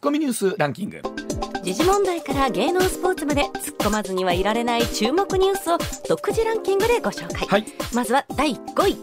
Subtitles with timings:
[0.00, 1.02] ッコミニュースランキング。
[1.62, 7.66] 時事問題から芸能スポーツまで突っ込まずにはいられない注目ニュースを独自ランキングでご紹介、はい。
[7.92, 8.96] まずは第5位。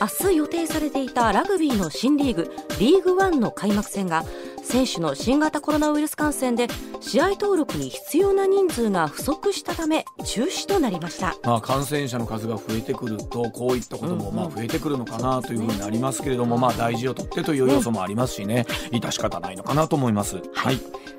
[0.00, 4.24] 明日予定されていたラグビーの新リーグリーグワンの開幕戦が
[4.70, 11.36] 選手の新型コロナウイルス感染で試合登録に必要な人数が不足したため中止となりました。
[11.42, 18.64] まあ、感染者の数が増えてくるとこういったこともまあ増えてくるのかなというふうになりますけれども、まあ、大事をとってという要素もありますしね。
[18.92, 20.40] 致し方ないのかなと思います。
[20.54, 20.78] はい、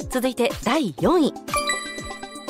[0.09, 1.33] 続いて第4位。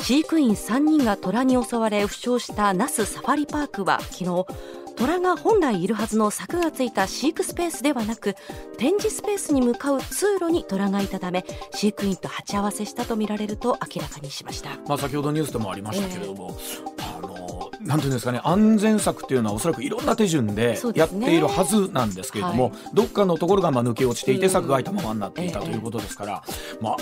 [0.02, 4.46] 飼育員3人が虎に襲われ負傷した那須サファリパークは昨日
[4.96, 8.34] 虎が本来いるはずの柵がついた飼育スペースではなく
[8.78, 14.70] 展示スペースに向かう通路に虎がいたため飼育員と鉢合わせしたとみられると明らかにしました。
[14.86, 16.56] まあ、先ほどニュースでもありましたけれども、
[16.98, 22.72] あのなんていうんですかね安全策っていうのはおそらくいろんな手順でやっているはずなんですけれども、はい。
[22.94, 24.50] どっかのところがまあ抜け落ちていてうん。
[24.50, 26.42] 柵が開いたままになっていたええということですから、
[26.80, 26.96] まあ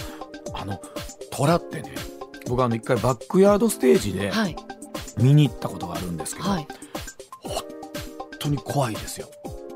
[0.60, 0.80] あの
[1.30, 1.94] 虎ってね
[2.48, 4.56] 僕はあの一回バックヤードステージではい。
[5.18, 6.66] 見に行ったことがあるんですけど、はい。
[7.42, 7.62] 本
[8.40, 9.28] 当に怖いですよ。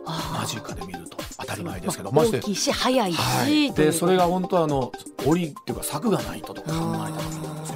[0.07, 1.17] 間近で見ると。
[1.39, 2.13] 当たり前ですけど。
[2.13, 3.93] まあ大きいし速いし、はい、で。
[3.93, 4.93] それが本当あの
[5.27, 7.75] 檻っていうか柵がないととか考えた時なんですよ。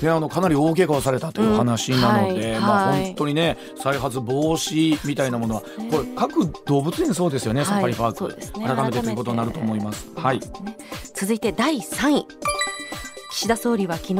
[0.00, 2.60] であのかなり大怪我をされたという話なので、うんはい。
[2.60, 5.90] まあ、はい本当にね再発防止みたいなものはね。
[5.90, 8.66] これ各動物園そうですよね、サファリパーク、ね。
[8.66, 10.08] 改めてということになると思います。
[10.16, 10.40] はい、
[11.14, 12.26] 続いて第3位
[13.38, 14.14] 岸田総理は昨日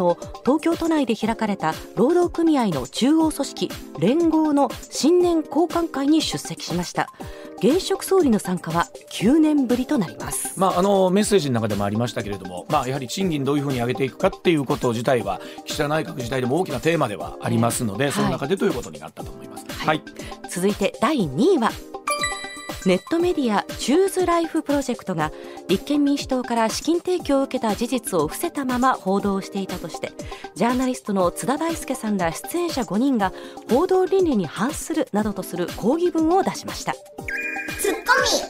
[0.45, 7.11] 東京都内で開かれた労働組合の中央組織連合の新年交換会に出席しました。
[7.59, 10.61] 現職総理の参加は9年ぶりとなります。
[10.61, 18.13] まあ、あのメッセージの中でもありましたけれども、まあ、やはり賃金どういうふうに上げていくかっていうこと自体は岸田内閣自体でも大きなテーマではありますので、はい。
[18.13, 19.67] その中でということになったと思います。
[19.69, 19.87] はい。
[19.89, 20.03] はい
[20.49, 21.71] 続いて第2位は
[22.87, 25.33] ネットメディア Choose Life Project が
[25.69, 30.13] 立憲民主党から資金提供を受けた事実を伏せたまま報道していたとして
[30.55, 33.33] ジャーナリストの津田大介さんら出演者5人が
[33.69, 36.95] 報道倫理に反するなどとする抗議文を出しました。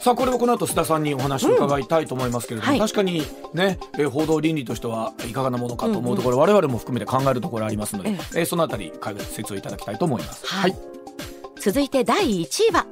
[0.01, 2.79] さあこれをこの後須田さんにお話を伺いたいと思いますけれども、はい。
[2.79, 3.21] 確かに
[3.53, 8.41] ね、えー報道倫理としてはいかがなものかと思うところ、我々も含めて考えるところありますので、ええ。
[8.41, 10.45] ーそのあたり解説をいただきたいと思います。
[10.47, 10.75] はい。
[11.59, 12.85] 続いて第1位は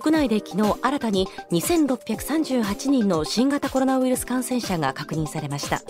[0.00, 5.82] 国内で昨日新たに2638人の新型コロナウイルス感染者が確認されました。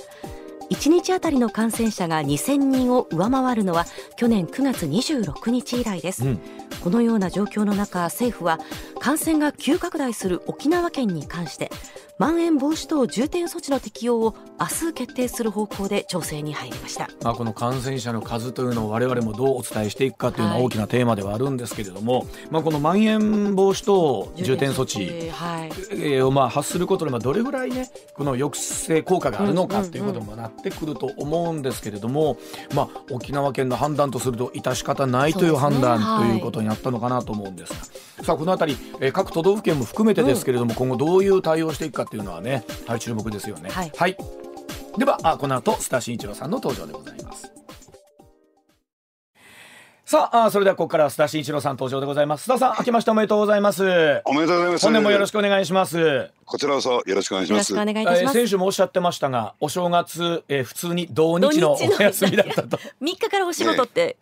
[0.70, 6.41] 1日あたりの感染者が2000人を上回るのは去年9月26日以来です、うん。
[6.82, 8.60] このような状況の中政府は
[8.98, 11.71] 感染が急拡大する沖縄県に関して
[12.17, 17.09] まん延防止等重点措置の適用を明日決定する方向で調整に入りました。
[17.25, 20.65] まあ、この感染者の数というのを我々もどうお伝えしていくかというのははい。
[20.65, 32.37] 大きなテーマではあるんですけれども、まあ、このまん延防止等重点措置をまあ発することでまあどれぐらいねこの抑制効果があるのかっていうことにもなってくると思うんですけれども、
[32.75, 37.71] まあ、沖縄県の判断とすると致し方ないという判断はいということになったのかなと思うんです
[38.19, 43.70] が、さあこのあたり、えー各都道府県も含めてですけれども、今後どういう対応をしていくかっていうのはね、はい、注目ですよね。
[43.70, 44.16] はい
[44.97, 47.64] ではあこの後須田慎一郎さんの登場でございます。
[50.06, 52.50] さああそれではここからは須田慎一郎さん登場でございます。
[52.50, 53.82] 須田さん明けましておめでとうございます。
[54.26, 54.82] おめでとうございます。
[54.84, 56.31] 本年もよろしくお願いします。
[56.44, 57.72] こちらこそよろしくお願いします。
[57.72, 58.38] よろしくお願いします。
[58.38, 62.76] えー先週もおっしゃってましたがお正月、えー普通に同日の土日のお休みだったと。
[62.76, 64.19] 3日からお仕事って、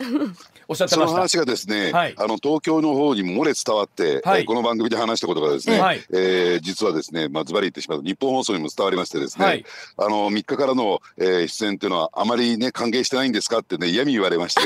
[0.68, 0.94] おっしゃってました。
[0.94, 2.14] その話がですね、はい。
[2.16, 4.42] あの東京の方に漏れ伝わって、はい。
[4.42, 6.00] えーこの番組で話したことがですね、はい。
[6.12, 9.64] えー実はですね、まあズバリ言ってしまうと日本放送にも伝わりましてですね、はい。
[9.96, 14.60] あの3日からの、えー出演っていうのはあまりね歓迎してないんですかってね嫌味言われまして、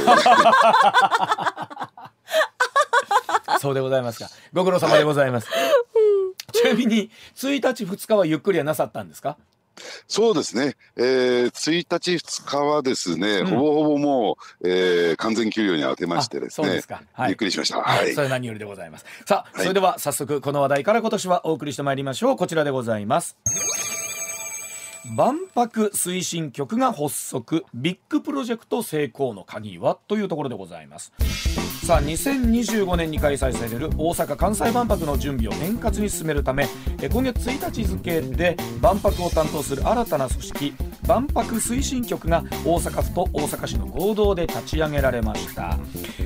[3.61, 4.29] そうでございますか。
[4.53, 5.49] ご苦労様でございます。
[6.53, 9.37] ちなみに1日2日はゆっくりはなさったんですか？
[10.09, 13.47] そうですね、えー、1日2日はですね、うん。
[13.49, 17.03] ほぼほぼもう、えー完全休養に当てましてですねあそうですか。
[17.13, 17.31] はい。
[17.31, 17.79] ゆっくりしました。
[17.79, 18.15] は、はいい。
[18.15, 19.05] それ何よりでございます。
[19.27, 19.63] さあ、はい。
[19.63, 22.37] それでは早速この話題から今年はお送りしてまいりましょう。
[22.37, 23.37] こちらでございます
[25.15, 27.65] 万博推進局が発足。
[27.73, 29.99] ビッグプロジェクト成功の鍵は？
[30.09, 31.13] というところでございます。
[31.87, 36.67] さあ2025年に開催される大阪・関西万博の準備を円滑に進めるため
[37.01, 40.75] え今月1日付で万博を担当する新たな組織
[41.07, 45.79] 万博推進局が大阪府と大阪市の合同で立ち上げられました、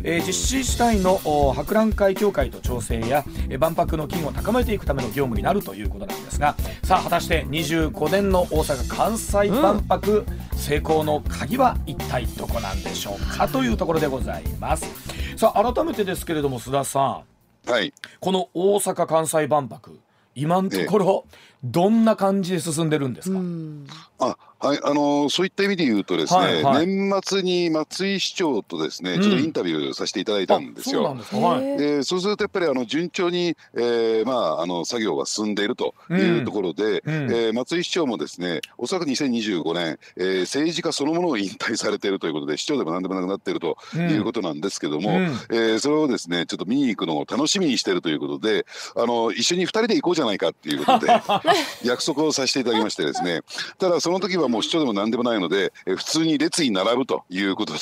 [0.03, 10.25] えー実施主体のお博覧会協会と調整やえー万博の機運を高めていくための業務になるということなんですがさあ果たして25年の大阪・関西万博、
[10.57, 15.21] 成功の鍵は一体どこなんでしょうかというところでございます。
[15.41, 17.01] さあ改めてですけれども須田さ
[17.67, 17.71] ん。
[17.71, 17.93] はい。
[18.21, 19.99] この大阪・関西万博
[20.35, 21.25] 今のところ、
[21.63, 23.39] どんな感じで進んでるんですか、
[24.21, 31.17] あはいあのー、そういった意味で言うとですね、はいはい、年末に松井市長とですね、ちょっとインタビューさせていただいたんですよ。
[31.31, 48.67] そうでそうするとやっぱりあの順調に、えー、まああの作業が進んでいるというところで、うん、えー、松井市長もですねおそらく2025年、えー、政治家そのものを引退されているということで市長でも何でもなくなっているということなんですけども、うん、えー、それをですねちょっと見に行くのを楽しみにしているということで
[48.97, 51.23] あの一緒に2人で行こうじゃないかっていうことで
[51.85, 53.41] 約束をさせていただきましてですね。
[53.79, 57.81] ただその時はもう市長でも何でもないので、え普通に列に並ぶということで、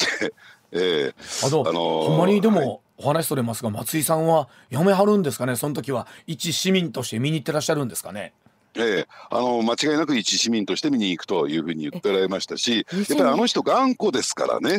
[0.73, 5.56] えー、あのあのー、ほんまにでも、お話それますが松井さんはやめはるんですかね？
[5.56, 8.32] その時は一市民として見に行ってらっしゃるんですかね？
[8.76, 14.75] ええ、あの間違いなく一市民として見に行くというふうに言ってられましたしやっぱりあの人頑固ですからね。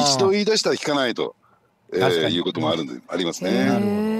[0.00, 1.34] 一度言い出したら聞かないと、
[1.92, 4.11] えー、いうこともあるんで、ありますね。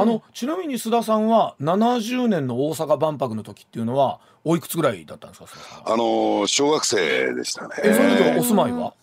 [0.00, 5.48] あのちなみに須田さんは70年の大阪万博の時っていうのはおいくつぐらいだったんですか
[5.86, 7.74] あの小学生でしたね。
[7.84, 8.94] えその時はお住まいは？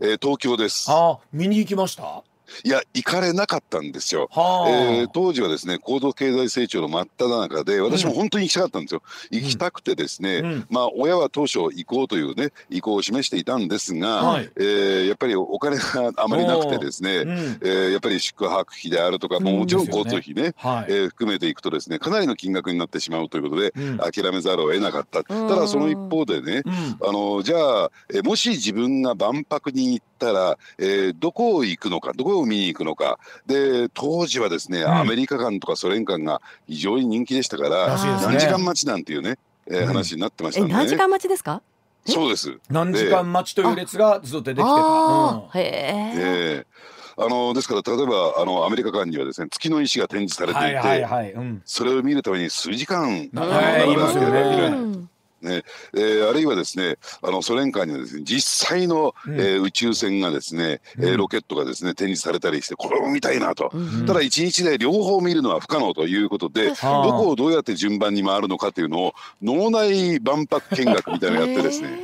[0.00, 0.86] えー、東京です。
[0.90, 2.22] あ見に行きました？
[2.64, 20.54] いや行かれなかったんですよ、はあ、えー、当時はですね高度経済成長の真っ只中で私も本当に行きたかったんですよ、うん、行きたくてですね、うん、まあ親は当初行こうというね意向を示していたんですが、はい、えー、やっぱりお金があまりなくてですね、うん、えー、やっぱり宿泊費であるとか、もちろん交通費ね、ね。
[20.56, 25.22] はい、えー、含めていくとですねかなりの金額になってしまうということで、諦めざるを得なかった。
[25.24, 26.62] ただその一方でね、
[27.00, 33.18] あのじゃあ、えもし自分が万博に行ったら、えー、どこを行くのかどこを見に行くのか。
[33.46, 39.36] で当時はですね、うん、アメリカ館とかソ連館が非常に人気でしたから、ね、何時間待ちなんていうね、
[39.66, 40.72] えー、話になってましたね。
[40.72, 41.60] 何時間待ちですか？
[42.06, 42.58] そうです。
[42.70, 44.74] 何時間待ちという列がずっと出てきてた。
[44.74, 46.66] うん、へえ。
[47.18, 51.06] あのですから例えばあのアメリカ館にはですね月の石が展示されていて、
[51.66, 55.08] それを見るために数時間並べなければいけない。
[55.44, 55.64] ね。
[55.94, 72.00] えー、あるいはですねあのソ連間にはですね実際の、うん、えー、宇宙船がですね、うん、えー、ロケットがですね展示されたりしてこれも見たいなと、うん、ただ一日で両方見るのは不可能ということで、どこをどうやって順番に回るのかというのを脳内万博見学みたいなのやってですね。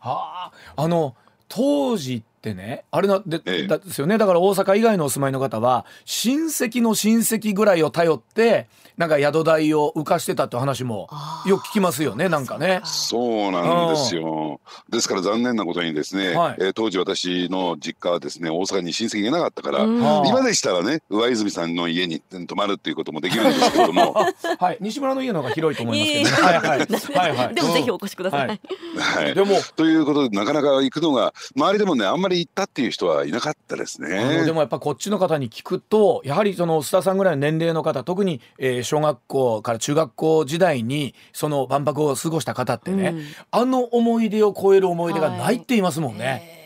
[0.00, 1.14] はあ、あの
[1.48, 4.16] 当時ってねあれなで,、ですよね。
[4.16, 8.66] だから大阪以外のお住まいの方は親戚の親戚ぐらいを頼って
[8.96, 11.08] なんか宿代を浮かしてたって話も
[11.46, 12.80] よく聞きますよねなんかね。
[12.84, 14.60] そうなんですよ。
[14.88, 24.14] ですから残念なことにですね、はい、えー、当時私の実家はですね大阪に親戚がいなかったから、今でしたらね上泉さんの家に泊まるっていうこともできるんですけども。
[24.58, 24.78] はい。
[24.80, 26.78] 西村の家の方が広いと思いますけど、ね、はいはい。
[26.78, 27.54] はいはい。
[27.54, 28.60] でもぜひお越しください、はい、
[28.96, 34.44] はい、でもということでなかなか行くのが周りでもねあんまり行ったっていう人はいなかったですね。
[34.44, 46.26] でもやっぱこっちの方に聞くとやはりその須田さんぐらいの年齢の方特に、えー、小学校から中学校時代にその万博を過ごした方ってね、うん、あの思い出を超える思い出がないって言いますもんね。
[46.26, 46.60] はい。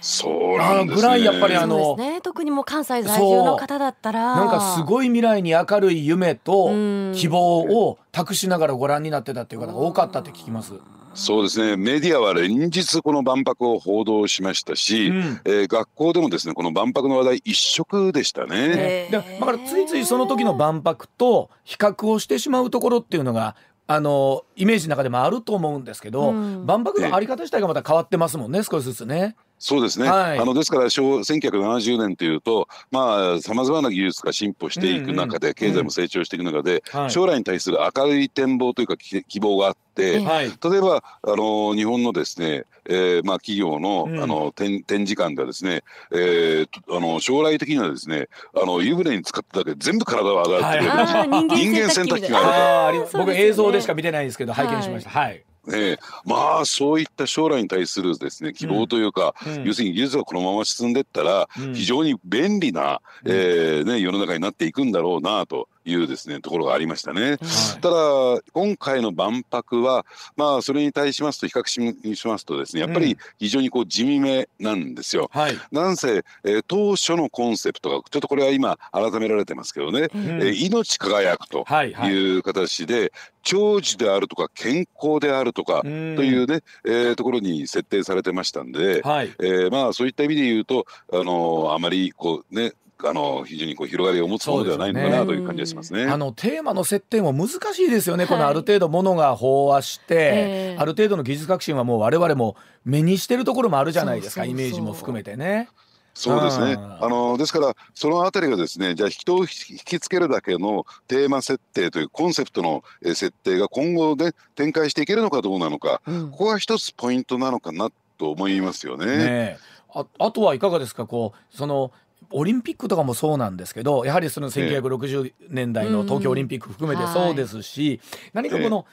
[0.00, 4.36] そうなんです、ね、ぐらいやっぱりあの、ね、特にもう関西在住の方だったら。
[4.36, 6.68] なんかすごい未来に明るい夢と
[7.14, 10.74] 希望を託しながらご覧になってたっていう方が多かったって聞きます。
[11.18, 11.76] そうですね。
[11.76, 19.08] メディアは連日この万博を報道しましたし、うん、えー、学校でもですねこの万博の話題一色でしたね。
[19.10, 23.56] だからついついその時の万博と比較をしてしまうところっていうのが
[23.88, 29.34] あのイメージの中でもあると思うんですけど、うん、万博のあり方自体がまた変わってますもんね少しずつね。
[29.58, 35.50] そうですね、はい、あのですから1970年というとさまざ、まな技術が進歩していく中で、うん。
[35.50, 53.18] うん、経済も成長していく中で、うん、将来に対する明るい展望というか希望があって、はい、例えばあの日本のですね、えーまあ、企業の,、あの展展示館ではですね、えー、あの将来的にはですねあの湯船に使っただけで全部体が上がってくれる、はい、人間洗濯機があると。
[53.18, 55.10] 僕映像でしか見てないんですけど拝見しました。
[55.10, 67.30] はいね、まあそういった将来に対するですね希望というか、うん、要するに技術がこのまま進んでいったら、非常に便利な、うん、えー、ね、世の中になっていくんだろうなというですねところがありましたね。
[67.30, 67.38] はい、
[67.80, 70.04] ただ今回の万博は
[70.36, 75.30] まあそれに対しますと比較しますとですねやっぱり非常にこう地味めなんですよ。
[75.32, 81.64] はい、なんせ、えー、当初のコンセプトがちょっとこれは今改められてますけどね、うん、えー、命輝くと
[82.06, 83.10] いう形で、はいはい、
[83.42, 92.72] 長寿であるとか健康であるとかというね、えー、ところに設定されてましたんで、はい、えー、まあそういった意味で言うとあのあまりこうね
[93.04, 96.04] あの非常にこう広がりを持つものではないのかなという感じがしますね。
[96.06, 98.24] あのテーマの設定も難しいですよね。
[98.24, 104.44] はい、このある程度ものが飽和して、えー、ある程度の技術革新はもう我々も目にしてるところもあるじゃないですか。
[104.44, 105.68] イメージも含めてね。
[106.14, 106.76] そうですね。
[106.76, 109.46] あのですからそのあたりがですね、じゃあ人を引
[109.84, 119.06] きつけるだけのテーマ設定というコンセプトの設定が今後で展開していけるのかどうなのか、うん、ここが一つポイントなのかなと思いますよね。
[119.06, 119.58] ね
[119.94, 121.06] ああとはいかがですか？
[121.06, 121.92] こうその
[122.30, 128.00] オリンピックとかもそうなんですけどやはりその1960年代の東京オリンピック含めてそうですし、
[128.32, 128.86] 何かこの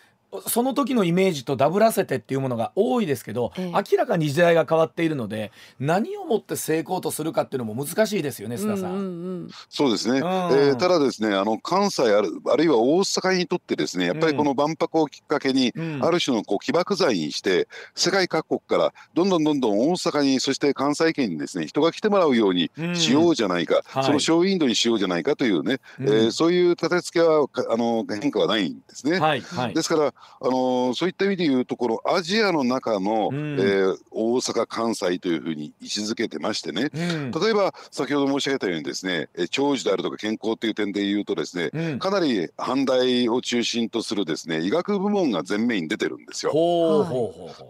[0.47, 8.91] その時のイメージとダブらせてっていうものが多いですけど、ええ、明らかに時代が変わっているので何をもって成功とするかっていうのも難しいですよね須田さん。
[8.91, 8.97] うん。
[8.97, 9.07] うんう
[9.45, 29.19] ん、そうですね、うん、えー、ただですねあの関西あるあるいは大阪にとってですねやっぱりこの万博をきっかけに、うん、ある種のこう起爆剤にして世界各国からどんどんどんどん大阪にそして関西圏にですね人が来てもらうようにしようじゃないか、うん、そのショーウィンドにしようじゃないかというね、はい、えー、そういう立て付けはあの変化はないんですね。
[29.19, 46.51] はいはい、ですからあのそういった意味でいうところアジアの中の、うん、えー、大阪関西というふうに位置づけてましてね、うん、例えば先ほど申し上げたようにですね長寿であるとか健康という点でいうとですね、うん、かなり阪大を中心とするですね医学部門が前面に出てるんですよ。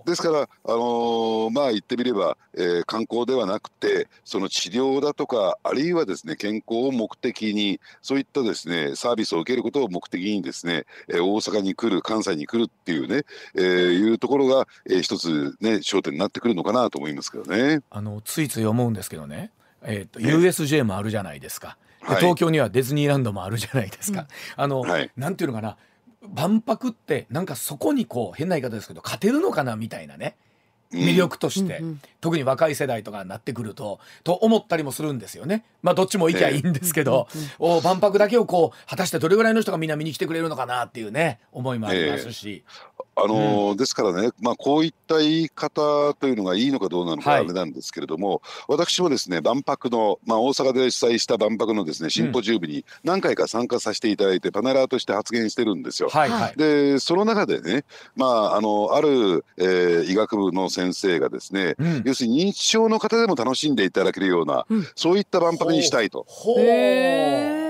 [0.06, 13.24] ですから、あのー、まあ言ってみれば、えー、観光ではなくてその治療だとかあるいはですね健康を目的にそういったですねサービスを受けることを目的にですね、えー、大阪に来る関西に来るっていうね、
[13.56, 17.82] えー、いうところが、えー、一つね焦点になってくるのかなと思いますけどね。
[17.89, 19.51] あのついつい思うんですけどね、
[19.84, 21.77] えーと、と USJ もあるじゃないですか。
[22.01, 24.22] はい、東京にはディズニーランドもあるじゃないですか。
[24.22, 24.27] うん、
[24.63, 25.77] あの、はい、なんていうのかな。
[26.34, 30.36] 万博ってなんかそこにこう変な言い方ですけど勝てるのかなみたいなね
[30.92, 35.63] 魅力として、うん、特に若い世代とかになってくるとと思ったりもするんですよね。
[35.82, 42.63] まあどっちも行きゃいいんですけど、えー、お万博だけをこう果たしてどれぐらいの人がみんな見に来てくれるのかなっていうね思いもありますし。
[42.65, 48.39] えーあの、うん、ですからね、まあ、こういった言い方というのがいいのかどうなのかあれなんですけれども、はい、
[48.77, 56.10] 私もですね万博の、まあ、大阪で主催した万博のですねシンポジウムに何回か参加させていただいて、パネラーとして発言してるんですよ。
[56.10, 56.30] はい。
[56.30, 66.25] はい、でその中でね、まあ、あのある、えー、医学部の先生がですね、うん、要するに認知症の方でも楽しんでいただけるような、うん、そういった万博にしたいと。
[66.58, 67.64] へー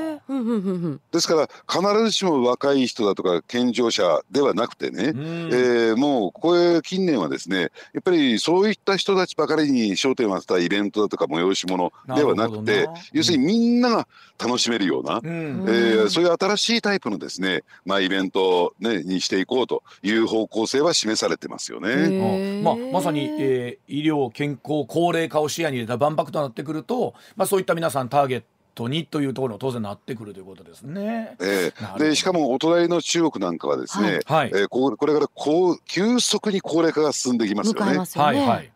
[1.12, 5.20] ですから必ずしも若い人だとか健常者ではなくてね、うん、
[5.52, 22.62] えー、もうこれ近年はですねやっぱりそういった人たちばかりに焦点を当てたイベントだとか催し物ではなくて要するにみんなが楽しめるような、うん、えー、そういう新しいタイプのですね、まあ、イベント、ね、にしていこうという方向性は示されてますよね。
[22.62, 31.36] まあ、まさに、えー、医療健康高齢化を視野に入れた万博となってくると、まあ、そういった皆さんターゲットトにというところも当然なってくるということですね。
[31.40, 37.94] えー、でしかもお隣の中国なんかはですね、はい、えー、ここれからこう急速に高齢化が進んできますよね。
[37.96, 38.08] よね。
[38.16, 38.75] はいはい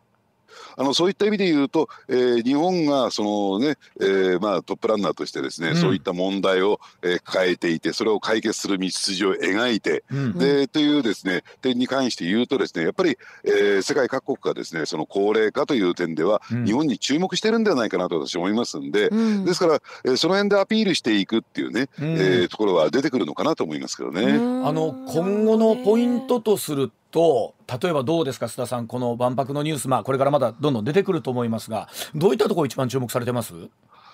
[0.79, 24.33] あのそういった意味で言うと、えー、日本がそのね、えー、まあトップランナーとしてですね、うん、そういった問題を、えー、抱えていてそれを解決する道筋を描いて、うん、でというですね点に関して言うとですねやっぱり、えー、世界各国がですねその高齢化という点では、うん、日本に注目してるんではないかなと私は思いますんで、ですから、えー、その辺でアピールしていくっていうね、うん、えー、ところは出てくるのかなと思いますけどね。
[24.65, 33.54] あの今後のポイントとすると例えばどうですか須田さんこの万博のニュース、まあ、これからまだどんどん出てくると思いますがどういったところ一番注目されてます？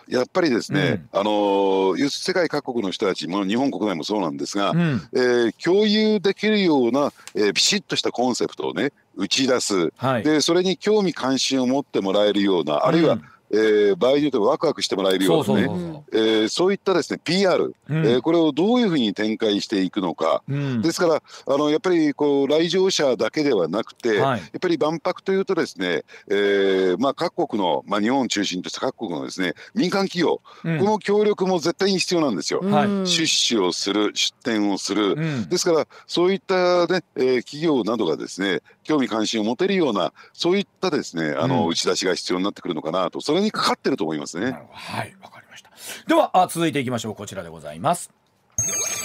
[0.08, 32.62] やっぱりですね、うん、あの世界各国の人たちも日本国内もそうなんですが、うん、えー、共有できるような、えー、ビシッとしたコンセプトをね打ち出す、はい、でそれに興味関心を持ってもらえるようなあるいは、うんえー、場合によってはワクワクしてもらえるようなねそういったですね PR、うん、えー、これをどういうふうに展開していくのか、うん、ですからあのやっぱりこう来場者だけではなくて、はい、やっぱり万博というとですね、えーまあ、各国の、まあ、日本を中心とした各国のですね民間企業、うん、この協力も絶対に必要なんですよ。
[32.62, 35.16] はい、出資をする出展をする、
[35.50, 44.58] ですからそういったね、えー、企業などがですね興味関心を持てるようなそういったですねあの、打ち出しが必要になってくるのかなとそれにかかってると思いますね。
[44.72, 45.72] はいわかりました。
[46.08, 47.16] ではあ続いていきましょう。
[47.16, 48.12] こちらでございます。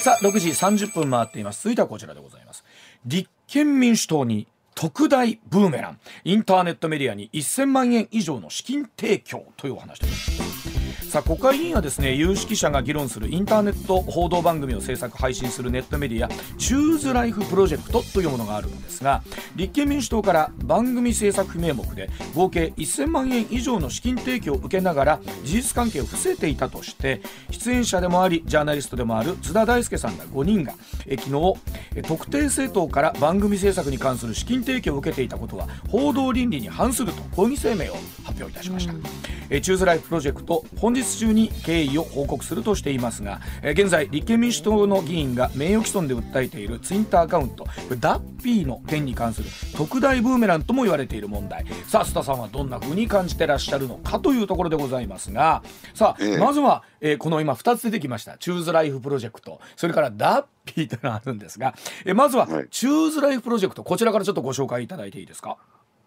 [0.00, 1.64] さあ6時30分回っています。
[1.64, 2.64] 続いてはこちらでございます。
[3.06, 6.00] 立憲民主党に特大ブーメラン。
[6.24, 10.49] インターネットメディアに1000万円以上の資金提供というお話です
[11.10, 19.24] さあ国会議員はですね有識者が議論するインターネット報道番組を制作配信するネットメディア Choose Life Project というものがあるんですが
[19.56, 30.74] 立憲民主党から番組制作費名目で合計1000万円以上の資金提供を受けながら事実関係を伏せていたとして出演者でもありジャーナリストでもある津田大介さんら5人が
[31.06, 38.94] え昨日特定政党から番組制作に関する資金提供を受けていたことは報道倫理に反すると抗議声明を発表いたしました。
[39.52, 47.66] えチューズライフプロジェクト本日中に経緯を報告するとしていますが、え現在立憲民主党の議員が名誉毀損で訴えているツイッターアカウント
[47.98, 51.64] ダッピーの件に関する特大ブーメランとも言われている問題。
[51.86, 55.62] さあ須田さんはどんな風に感じてらっしゃるのかというところでございますが
[55.94, 58.38] さあ、ええ、まずは、えー、この今2つ出てきました。
[58.38, 59.60] Choose Life Project。
[59.76, 63.82] それから Dappi というのがあるんですが、えー、まずは、はい、 Choose Life Project。
[63.84, 65.56] こちらからちょっとご紹介いただいていいですか？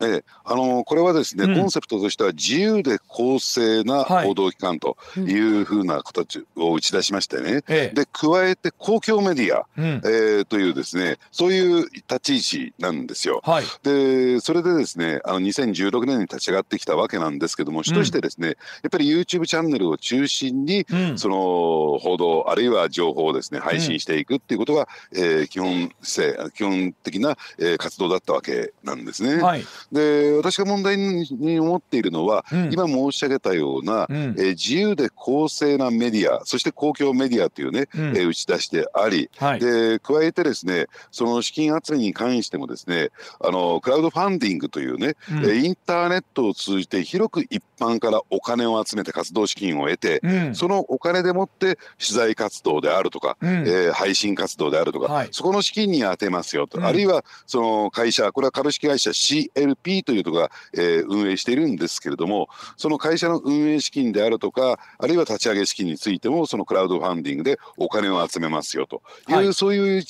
[0.03, 13.41] ええ、あのこれはですね、うん、コンセプトとしては自由で公正な報道機関というふうな形を打ち出しましてね、で加えて公共メディア、うん、えー、というですねそういう立ち位置なんですよ。
[13.43, 18.55] はい、でそれでですねあの2016年に立ち上がってきたわけなんですけども主としてですね、うん、や
[18.87, 29.41] っぱり YouTube チャンネルを中心に、その報道あるいは情報をですね配信していくっていうことが、えー、基本性基本的な、えー、活動だったわけなんですね。
[29.41, 43.09] はいで私が問題に思っているのは、うん、今申し上げたような、うん、えー、自由で公正なメディアそして公共メディアというね、うん、えー、打ち出しであり、はい、で加えてですねその資金集めに関してもですね
[43.39, 50.21] あのクラウドファンディングというね、うん、インターネットを通じて広く一般からお金を集めて活動資金を得て、
[50.53, 70.03] そのお金でもって取材活動であるとか、うん、えー、配信活動であるとか、はい、そこの資金に充てますよと、あるいはその会社これは株式会社 CLP P というところが、えー、運営しているんですけれどもその会社の運営資金であるとかあるいは立ち上げ資金についてもそのクラウドファンディングでお金を集めますよという、はい、そういう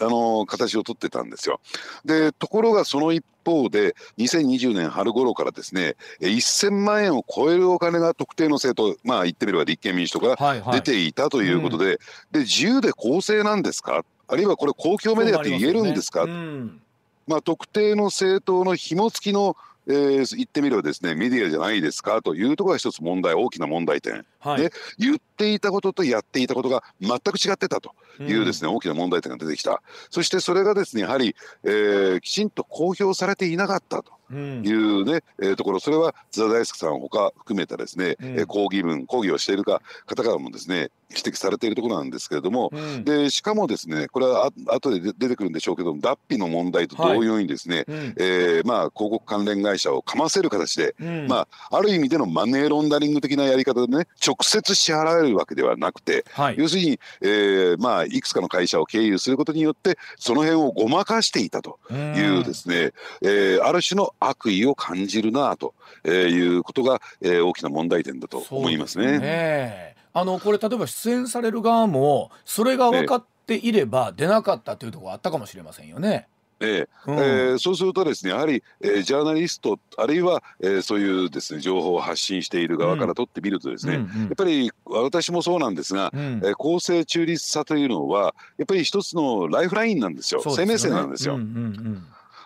[0.00, 1.60] あの形をとってたんですよ。
[2.04, 11.98] でところがその一方で2020年春頃からですね1000万円を超えるお金が特定の政党まあ言ってみれば立憲民主党から出ていたということではいはい、
[12.32, 14.04] で自由で公正なんですか？
[14.28, 16.32] あるいはこれ公共メディアって言えるんですか、ね。
[16.32, 16.82] うん、
[17.26, 19.56] まあ、特定の政党の紐付きの
[19.88, 29.82] えー、言ってみればですねメディアじゃないですかというところが一つ問題大きな問題点、はい、で言っていたこととやっていたことが全く違ってたというですね、うん、大きな問題点が出てきた。
[30.10, 31.34] そしてそれがですねやはり、
[31.64, 34.16] えー、きちんと公表されていなかったと。
[34.32, 35.78] いうね、うん、えー、ところ。
[35.78, 65.74] それは津田大輔さんほか含めたですね、うん、抗議文抗議をしているか方からもですね指摘されているところなんですけれども、うん、でしかもですねこれはあ後で出てくるんでしょうけど脱皮の問題と同様にですね、はい、えー、まあ、広告関連会社をかませる形で、うん、まあ、ある意味でのマネーロンダリング的なやり方でね直接支払われるわけではなくて、はい、要するに、えーまあ、いくつかの会社を経由することによってその辺をごまかしていたというですね、えー、ある種の悪意を感じるなと
[66.08, 69.96] いうことが、えー、大きな問題点だと思いますね。
[70.12, 76.26] あのこれ例えば出演される側もそれが分かっていれば出なかったというところあったかもしれませんよね。
[76.60, 76.88] ええ。
[77.06, 84.08] うん、えー、そうするとですねやはり、えー、ジャーナリストあるいは、えー、そういうですね情報を発信している側から取ってみるとですね、うんうん。
[84.08, 91.34] うん、やっぱり私もそうなんですが、うん、えー、公正中立さというのはやっぱり一つのライフラインなんですよ、ね、生命線なんですよ。
[91.34, 92.02] うんうんうん。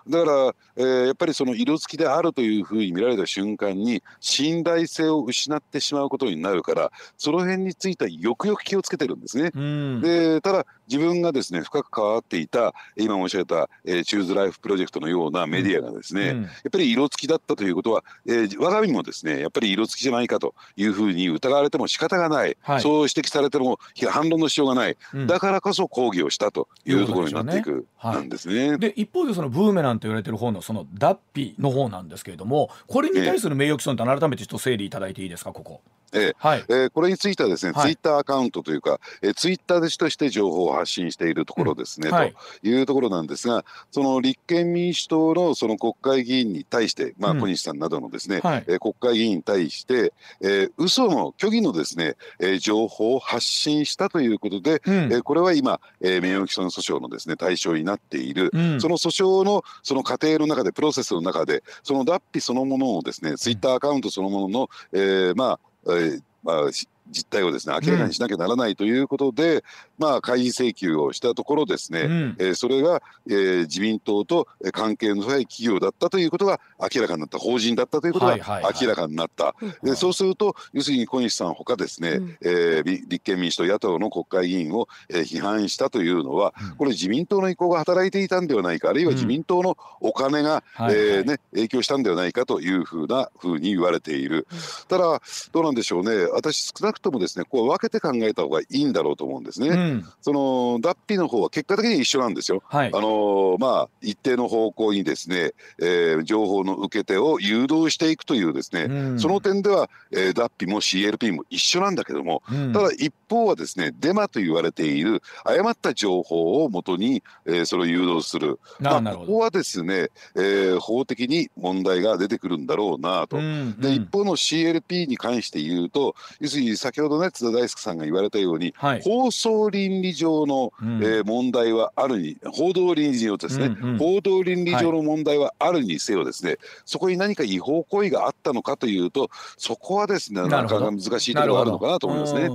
[0.09, 9.51] だから、えー、やっぱりその色付きであるというふうに見られた瞬間に信頼性を失ってしまうことになるからその辺についてはよくよく気をつけてるんですね。
[9.55, 28.77] うん、でただ自分がですね深く関わっていた今申し上げた、えー、チューズライフプロジェクトのようなメディアがですね、うん、やっぱり色付きだったということは、えー、我が身もですねやっぱり色付きじゃないかというふうに疑われても仕方がない、はい、そう指摘されても反論のしようがない、うん、だからこそ抗議をしたというところになっていく、なんですね。
[28.79, 35.81] で一方でそのブーメランと言われてる方のその脱皮の方なんですけれどもこれに対する名誉毀損って改めてちょっと整理いただいていいですかここ。
[36.13, 36.65] えーはい。
[36.69, 42.15] えー、これについてはですね、はい、ツイッターアカウントというか、えー、ツイッターでとして情報を発信しているところですね、うん。
[42.15, 66.71] はい、というところなんですが、その立憲民主党のその国会議員に対して、まあ、小西さんなどのですね、うん、えー、国会議員に対して、えー、嘘の虚偽のですね、えー、情報を発信したということで、うん、えー、これは今、えー、名誉毀損訴訟のですね対象になっている、うん、その訴訟のその過程の中で、プロセスの中で、その脱皮そのものをですね、ツイッターアカウントそのものの、えー、まあ、えーまあ、
[67.11, 69.63] 実態をですね明らかにしなきゃならないということで、うん、
[70.01, 78.37] まあ開示請求をしたところですね、うん、えー、それが、えー、自民党と関係の深い企業だったということが明らかになった法人だったということが
[78.81, 94.47] 明らかになった、はいはいはい、でそうすると要するに小西さんほかですね、うん、えー、立憲民主党野党の国会議員を、えー、批判したというのは、これ自民党の意向が働いていたんではないかあるいは自民党のお金が、うん、えー、ね、影響したんではないかというふうなふうに言われている。
[94.89, 95.21] ただ
[95.53, 96.27] どうなんでしょうね。
[96.33, 99.71] 私少なくくともですねこう分けて考えた方がいいんだろうと思うんですね。
[99.91, 102.63] うん、その脱皮の方は結果的に一緒なんですよ。
[102.67, 118.59] はい、あのまあ一定の方向にですね、えー、情報の受け手を誘導していくというですね、うん、その点では、えー、脱皮も CLP も一緒なんだけども、うん、ただ一方はですねデマと言われている誤った情報をもとに、えー、それを誘導する。
[118.81, 123.37] まあ、ここはですね、えー、法的に問題が出てくるんだろうなと。
[123.79, 142.51] で一方の CLP に関して言うと要するに先ほどね津田大輔さんが言われたように、はい、放送倫理上の、うん、えー、問題はあるに報道倫理上ですね、うんうん、報道倫理上の問題はあるにせよですね、はい、そこに何か違法行為があったのかというとそこはですねなかなか難しいところがあるのかなと思いますね。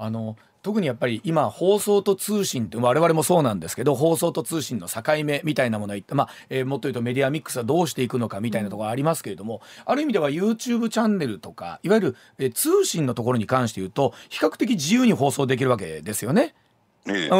[0.00, 0.36] あの
[0.68, 16.54] 特にやっぱり今放送と通信って我々もそうなんですけど放送と通信の境目みたいなものは、まあえー、もっと言うとメディアミックスはどうしていくのかみたいなところありますけれども、ある意味では YouTube チャンネルとかいわゆる、えー、通信のところに関して言うと比較的自由に放送できるわけですよね。
[17.14, 17.30] え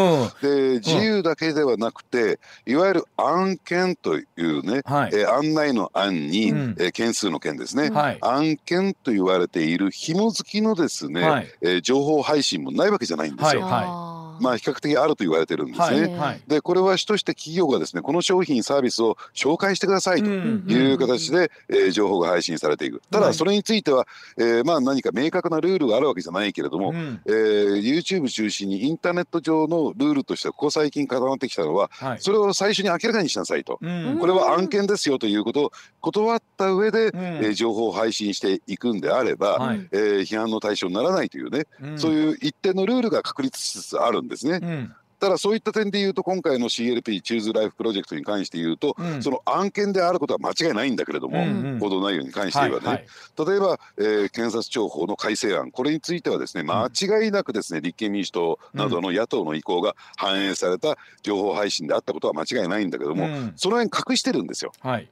[0.42, 13.62] え、で自由だけではなくて、いわゆる案件というね、はい、えー、案内の案に、うん、えー、件数の件ですね、はい、案件と言われている紐付きのですね、はい、えー、情報配信もないわけじゃないんですよ。
[13.62, 16.16] はいまあ、比較的あると言われてるんですね。
[16.16, 23.02] はい、でこれは主として企業がですねこの商品サービスを紹介してくださいという形で、えー、情報が配信されていく。
[23.10, 44.90] ただそれについては、えー、まあ何か明確なルールがあるわけじゃないけれども、うん、えー、YouTube 中心にインターネット上のルールとしてここ最近固まってきたのは、はい、それを最初に明らかにしなさいと、うん、これは案件ですよということを断った上で、うん、えー、情報を配信していくんであれば、はい、えー、批判の対象にならないというね、そういう一定のルールが確立しつつあるんですね。
[45.20, 64.72] ただそういった点で言うと今回の CLP チューズライフプロジェクトに関して言うと、うん、その案件であることは間違いないんだけれども、うんうん、報道内容に関して言えばね、はいはい、例えば、えー、検察庁法の改正案これについてはですね間違いなくですね立憲民主党などの野党の意向が反映された情報配信であったことは間違いないんだけども、うん、その辺隠してるんですよ。
[64.80, 65.08] はい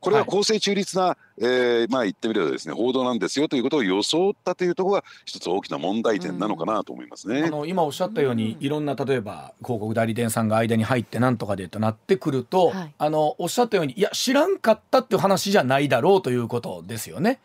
[0.00, 7.44] これは公正中立な、はい、えー、まあ言ってみればですね報道なんですよということを装ったというところが一つ大きな問題点なのかなと思いますね。
[7.44, 17.40] あの今おっしゃったように、いろんな例えば広告代理店さんが間に入ってなんとかでとなってくると、はい、あのおっしゃったようにいや知らんかったっていう話じゃないだろうということですよね。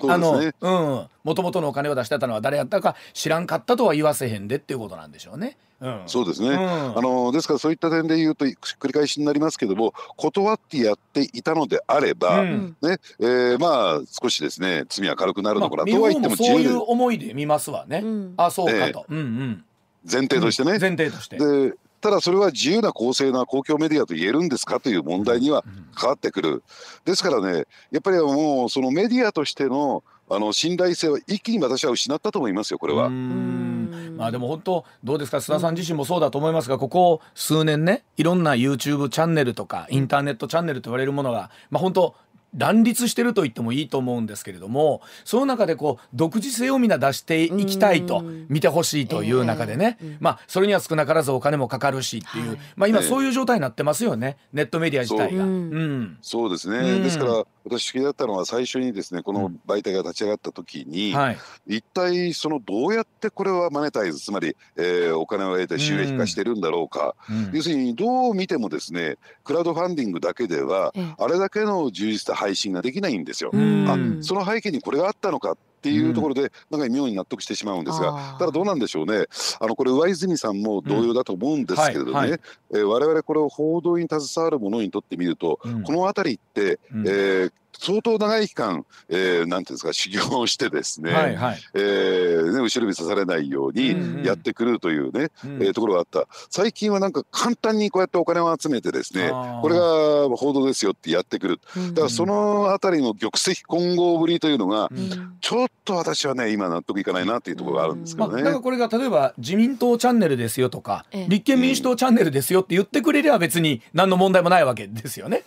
[0.00, 5.56] あの、うん、もともとのお金を出してたのは誰やったか知らんかったとは言わせへんでっていうことなんでしょうね。
[5.80, 19.64] うん、そうですね、うん、あのですからそういった点で言うと繰り返しになりますけども断ってやっていたのであれば、うん、ねえー、まあ少しですね罪は軽くなるのかな、まあ、とは言ってもそういう思いで見ますわね、うん、あそうかと、えー、うんうん、
[20.08, 21.36] 前提としてね、前提として。
[21.36, 26.62] でただそれは自由な公正な公共メディアと言えるんですかという問題には関わってくる。
[27.06, 33.08] ですからねやっぱりもうそのメディアとしてのあの信頼性は一気に私は失ったと思いますよこれは。
[33.10, 35.38] まあでも本当どうですか？
[35.38, 42.14] 須田さん自身もそうだと思いますがここ数年ねいろんな YouTube チャンネルとかインターネットチャンネルと言われるものがまあ本当
[42.56, 55.44] 乱立してると言ってもいいと思うんですけれどもその中でこう独自性をみんな出していきたいと見てほしいという中でね、えー、まあそれには少なからずお金もかかるしっていう、はい、まあ今そういう状態になってますよね、ネットメディア自体が。
[55.44, 56.18] そう,、うん。
[56.20, 73.50] そうですね、ですから私気だったのは最初にですねこの媒体が立ち上がった時に、うんはい、一体そのどうやってこれはマネタイズつまり、えー、お金を得て収益化してるんだろうか、うん、要するにどう見てもですねクラウドファンディングだけでは、あれだけの充実した配信ができないんですよ。
[73.54, 79.26] あその背景にこれがあったのかっていうところで、なんか妙に納得してしまうんですが、ただどうなんでしょうね。
[79.60, 82.38] あのこれ上泉さんも同様だと思うんですけれどね、
[82.72, 87.52] えー、我々これを報道に携わる者にとってみると、うん、この辺りって、うん、えー
[87.82, 95.56] 相当長い期間、えー、なんていうんですか修行をしてですね,、はいはい、えー、ね後ろ指さされないようにやってくるというね、うん。
[95.56, 96.28] うん、えー、ところがあった。
[96.48, 99.30] 最近はなんか簡単にこうやってお金を集めてですね
[99.62, 115.42] これが報道ですよってやってくる、だからそのあたりの玉石混合ぶりというのが、うん、ちょっと私はね今納得いかないなっていうところがあるんですけどね、まあ、だからこれが例えば自民党チャンネルですよとか、立憲民主党チャンネルですよって言ってくれれば別に何の問題もないわけですよね。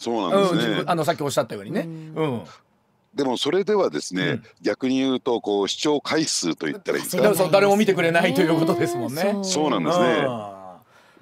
[0.00, 1.82] そうなんですね、あのさっきおっしゃったようにね。
[1.82, 2.42] うん。
[3.14, 9.36] でもそれではですね、うん、逆に言うとこう視聴回数と言ったらいいですか誰も見てくれないということですもんね。
[9.42, 10.59] そうなんですね。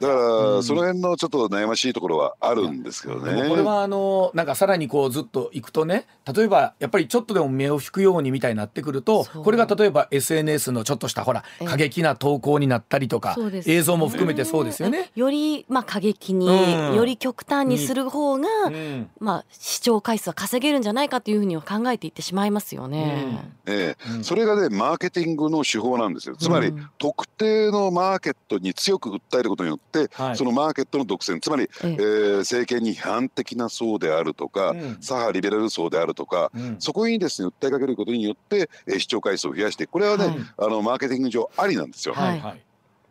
[0.01, 3.49] だから、その辺のちょっと悩ましいところはあるんですけどね。
[3.49, 15.11] これはあのなんかさらにこうずっといくとね例えばやっぱりちょっとでも目を引くようにみたいになってくるとこれが例えば SNS のちょっとしたほら過激な投稿になったりとか映像も含めてそうですよね。
[15.15, 23.25] よりまあ過激に、うん、より極端にする方が、うん、まあ視聴回数は稼げるんじゃないかというふうには考えていってしまいますよね。
[23.67, 26.37] うん、ええ、それがねマーケティングの手法なんですよ。
[26.37, 31.41] つまり、特定のマーケットに強く訴えることによって、はい、そのマーケットの独占。
[31.41, 31.97] つまり、ええ。
[31.97, 42.15] ー、政権に批判的な層であるとか、うん、左派リベラル層であるとか、うん、そこにですね訴えかけることによって、えー、視聴回数を増やしてこれはね、はい、あのマーケティング上ありなんですよ。
[42.15, 42.41] はい。
[42.41, 42.63] はい。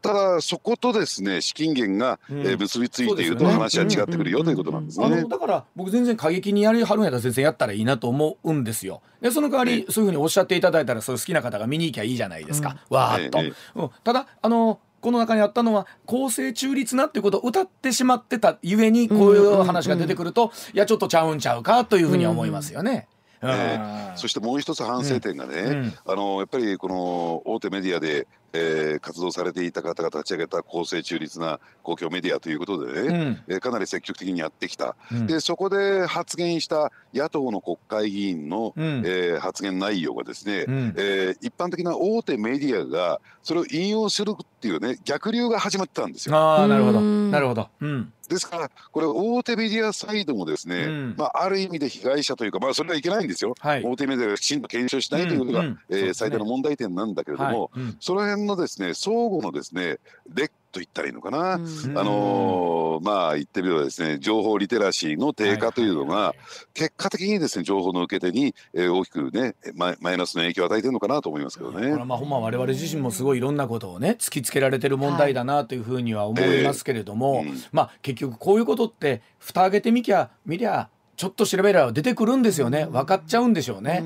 [0.02, 5.26] ただそことですね資金源が、うん、えー、結びついていると話は違ってくるよということなんですね。
[5.26, 9.02] だから僕全然過激にやりはるんやったら全然やったらいいなと思うんですよ。
[9.22, 13.92] でその代わりそういうふうにおっしゃっていただいたらそういう好きな方が見に行きゃいいじゃないですか、うん、わーっと。
[14.04, 23.08] ただあのこの中にあったのは公正中立なっていうことを歌ってしまってたゆえにこういう話が出てくると、いやちょっとちゃうんちゃうかというふうに思いますよね。
[23.42, 46.36] えー、そしてもう一つ反省点がね、うん、あのやっぱりこの大手メディアでえー、活動されていた方が立ち上げた公正中立な公共メディアということでね、うん、えー、かなり積極的にやってきた、うん、でそこで発言した野党の国会議員の、うん、えー、発言内容がですね、うん、えー、一般的な大手メディアがそれを引用するっていうね逆流が始まったんですよ。
[46.38, 47.02] あなるほど。
[47.02, 57.84] なるほど、うんですから、これ、大手メディアサイドもですね、うん、まあ、ある意味で被害者というか、まあ、それはいけないんですよ、はい、大手メディアがきちんと検証しないということが、うんうん、えー、最大の問題点なんだけれども、はい。
[57.86, 59.98] うん、その辺のですね相互のですね
[60.34, 66.36] 劣と言ったらいいのかな、あのー、まあ言ってみればですね情報リテラシーの低下というのが
[66.74, 71.92] 結果的にですね情報の受け手に、えー、大きくねマイマイナスの影響を与えてるのかなと思いますけどね。
[71.92, 84.04] これまあほんま我々自身もすごいいろんなことをね突きつけられてる問題だなというふうには思いますけれども、えーうん、まあ結局こういうことって蓋開けてみきゃ見りゃちょっと調べれば出てくるんですよね分かっちゃうんでしょうね。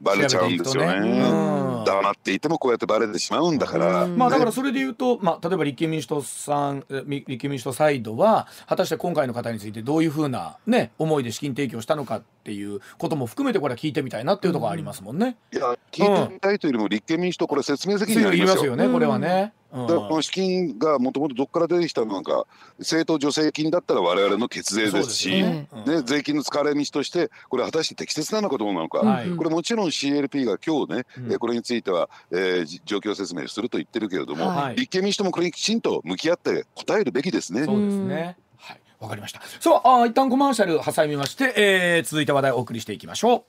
[0.00, 1.84] バレちゃうんですよね。
[1.84, 4.06] 黙っていてもこうやってバレてしまうんだから。
[4.06, 15.36] まあだからそれで言うと、まあ例えば立憲民主党さん立憲民主党サイドは果たして今回の方についてどういうふうなね思いで資金提供したのかっていうことも含めてこれは聞いてみたいなっていうところありますもんね。
[15.52, 19.52] いや聞いてみたいというよりも立憲民主党これ説明責任ありますよねこれはね。
[19.74, 22.46] だからこの資金がもともとどこから出てきたのか
[22.78, 25.66] 政党助成金だったら我々の血税ですしね、
[26.04, 29.00] 税金の使われ道としてこれ果たして適切なのかどうなのか、
[29.36, 37.64] これもちろん CLP が今日ね、これについては、えー、状況説明すると言ってるけれども、立憲民主党もこれにきちんと向き合って答えるべきですね。
[37.64, 38.36] そうですね。
[38.58, 38.80] はい。
[39.00, 39.42] わかりました。
[39.60, 43.44] そうあ一旦コマーシャル挟みまして、えー、続いて話題をお送りしていきましょ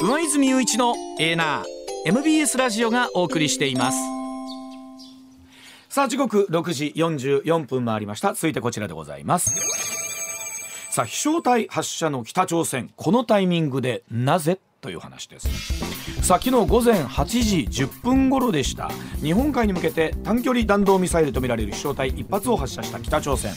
[0.00, 0.06] う。
[0.06, 3.98] 上泉雄一のエーナー MBS ラジオがお送りしています。
[5.90, 8.32] さあ時刻6時44分回りました。
[8.32, 9.54] 続いてこちらでございます。
[10.90, 15.48] さあ飛翔体発射の北朝鮮このタイミングでなぜという話です。
[16.22, 18.90] さあ昨日午前8時10分頃でした。
[19.22, 23.52] 日本海に向けて短距離弾道ミサイルとみられる飛翔体1発を発射した北朝鮮。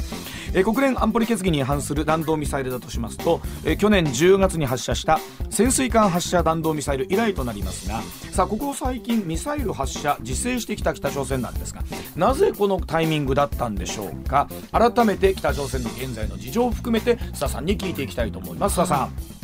[0.54, 11.84] え国連安保理決議に違反する弾道ミサイルだとしますとえ去年10月に発射した潜水艦発射弾道ミサイル以来となりますがさあここ最近ミサイル発射自制してきた北朝鮮なんですが
[12.16, 14.48] なぜこのタイミングだったんでしょうか。
[14.72, 18.80] 改めて北朝鮮の現在の事情を含めて須田さんに聞いていきたいと思います。
[18.80, 19.44] 須田さん。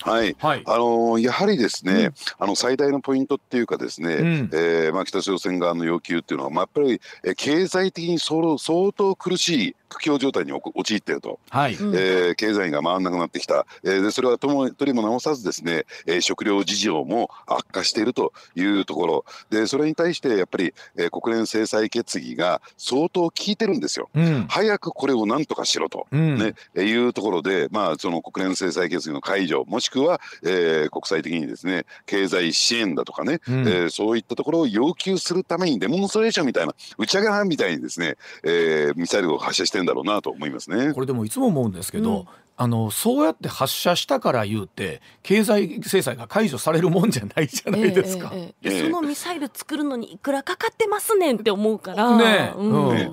[0.00, 8.56] はい、はい、あのやはりですね、うん、あの最大のポイントっていうかですね、うん、えー、まあ、北朝鮮側の要求っていうのは、まあ、やっぱり、え経済的に相
[8.92, 11.72] 当苦しい苦境状態に陥っていると、はい。
[11.72, 19.24] えー、経済が回らなくなってきた、えー、でそれはともとりも直さずですね、えー、食料事情も悪化しているというところ。
[19.50, 40.92] でそれに対してやっぱり、えー、国連制裁決議が相当効いてるんですよ、うん、早くこれをなんとかしろと、うん、ね、いうところで、まあ、その国連制裁決議の解除もしくは、えー、国際的にですね経済支援だとかね、うん、えー、そういったところを要求するためにデモンストレーションみたいな打ち上げ班みたいにですね、えー、ミサイルを発射してしてんだろうなと思いますね。
[40.92, 48.30] これでもいつも思うんですけど、うん、あのそうやって発射したから言うて経済制裁が解除されるもんじゃないじゃないですか。
[48.34, 52.16] えーえー、そのミサイル作るのにいくらかかってますねんって思うから。
[52.16, 53.12] ね、うん、ね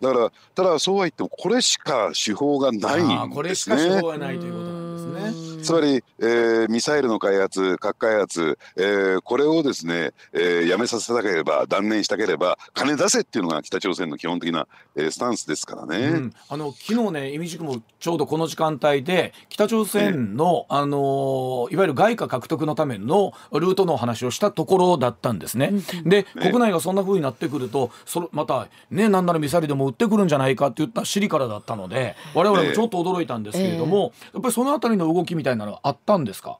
[0.00, 3.30] だからただそうは言ってもこれしか手法がないんですね。
[3.34, 5.49] これしか手法がないということなんですね。
[5.62, 25.72] つまり、えー、ミサイルの開発核開発、えー、これをですね、えー、やめさせたければ断念したければ金出せっていうのが北朝鮮の基本的な、えー、スタンスですからね、うん、あの昨日ね意味軸もちょうどこの時間帯で北朝鮮の、あのいわゆる外貨獲得のためのルートの話をしたところだったんですね。
[26.04, 36.58] で、国内がそんなふうになってくるとそれまたねなんならミサイルでも撃ってくるんじゃないかって言った尻からだったので我々もちょっと驚いたんですけれども、やっぱりそのあたりの動きみたいたいなのはあったんですか？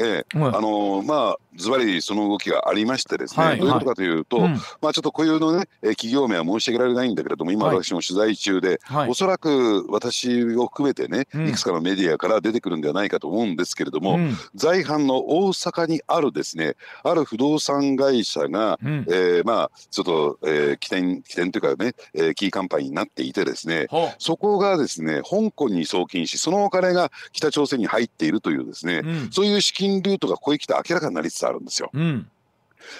[0.00, 23.86] ええ、はい、あのー、まあズバリその動きがありましてですね、はい、どういうことかというと、はい、まあちょっと固有のね企業名は申し上げられないんだけれども今私も取材中で、はい、おそらく私を含めてね、いくつかのメディアから出てくるんではないかと思うんですけれども、うん、在阪の大阪にあるですねある不動産会社が、うん、えー、まあちょっと、えー、起点起点というかね、えー、キーカンパニーになっていてですね、
[24.18, 31.90] そこがですね香港に送金しそのお金が北朝鮮に入っているというですね、うん、そういう資金ルートがここへ来て明らかになりつつあるんですよ。
[31.92, 32.30] うん。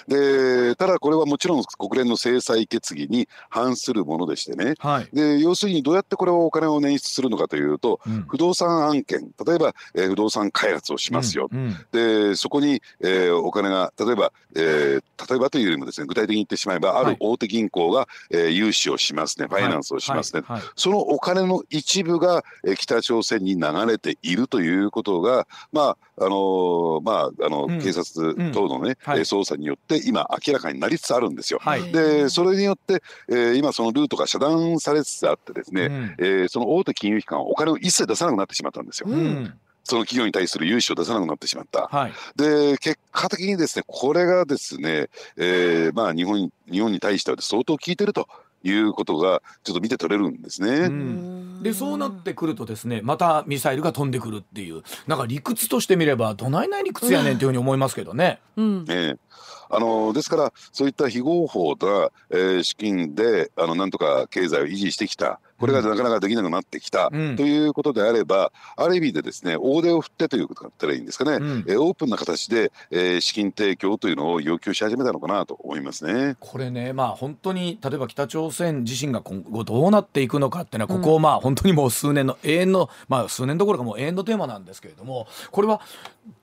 [0.07, 9.31] でただこれはもちろん国連の制裁決議に反するものでしてね、はい、で要するにどうやってこれをお金を捻出するのかというと、うん、不動産案件。
[9.45, 11.59] 例えば、えー、不動産開発をしますよ、うん。
[11.59, 19.47] うん、でそこに、えー、お金が例えば、えー、例えばというよりもですね具体的に言ってしまえばある大手銀行が、はい、えー、融資をしますね。
[19.47, 31.59] ファイナンスをしますね、はい、そのお金の一部が、えー、北朝鮮に流れているということがまああのー、まああの、うん、警察等のね、うん、捜査によって今明らかになりつつあるんですよ。
[31.61, 39.09] はい、でそれによって、えー、今そのルートが遮断されつつあってですね、うん、えー、その大手金融機関はお金を一切出さなくなってしまったんですよ。
[39.09, 39.53] うん。
[39.83, 41.87] その企業に対する融資を出さなくなってしまった。
[41.87, 48.27] はい、で結果的にですねこれがですね、えー、まあ日本日本に対しては相当効いてると
[48.63, 50.69] いうことがちょっと見て取れるんですね。
[50.69, 58.39] うん、でそうなってくるとですねまたミサイルが飛んでくるっていうなんか理屈としてみればどないない理屈やねんっていうふうに思いますけどね。
[58.57, 59.17] うん、え。
[59.73, 76.35] あのですからそういった非合法な、えー、資金であのなんとか経済を維持してきたこれがなかなかできなくなってきた、うん、ということであればある意味でですね大手を振ってということだったらいいんですかね、うん、えー、オープンな形で、えー、資金提供というのを要求し始めたのかなと思いますね。
[76.39, 85.81] これねまあ本当に例えば北朝鮮自身が今後どうなっていくのかっていうのはここをまあ本当にもう数年の永遠のまあ数年どころかもう永遠のテーマなんですけれどもこれは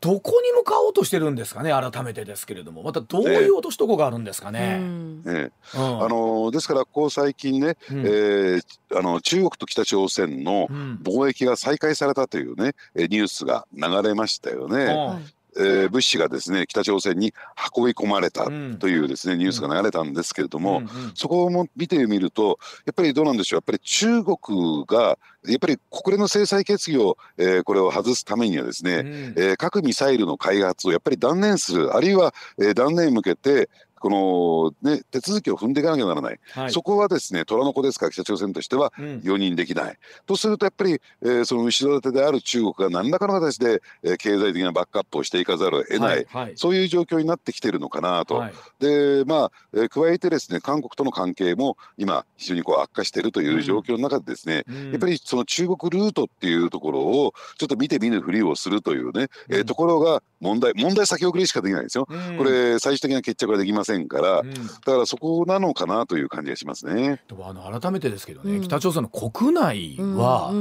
[0.00, 2.83] どこに向かおうとしてるんですかね改めてですけれども。
[2.83, 4.78] またどういう落としどこがあるんですかね。
[4.78, 8.62] ねうん、あのですからこう最近ね、うん、えー、
[8.96, 10.68] あの中国と北朝鮮の
[11.03, 15.23] 貿易が再開されたというね、うん、ニュースが流れましたよね。
[15.57, 17.35] えー、物資がですね北朝鮮に
[17.75, 23.59] 運び込まれたというですね、うん、ニュースが流れたんですけれども、うんうん、そこも見てみるとやっぱりどうなんでしょう？
[23.59, 33.68] やっぱり中国がやっぱり国連の制裁決議を、えー、これを外すためにはですね、うん、えー、核ミサイルの開発をやっぱり断念するあるいは、えー、断念に向けて
[34.00, 62.06] この、ね、手続きを踏んでいかなきゃならない、はい、そこはですね虎の子ですから北朝鮮としては容認できない、うん、とするとやっぱり、えー、その後ろ盾である中国が何らかの形で、えー、経済的なバックアップをしていかざるを得ない、はいはい、そういう状況になってきているのかなと、はい、でまあ、えー、加えてですね韓国との関係も今非常にこう悪化しているという状況の中でですね、うん、やっぱりその中国ルートっていうところをちょっと見て見ぬふりをするというね、うん、えー、ところが問題問題先送りしかできないんですよ。
[62.06, 67.20] これ最終的な決着はできませんから、だからそこなのかなという感じがしますね。
[67.40, 70.53] あの改めてですけどね、うん、北朝鮮の国内は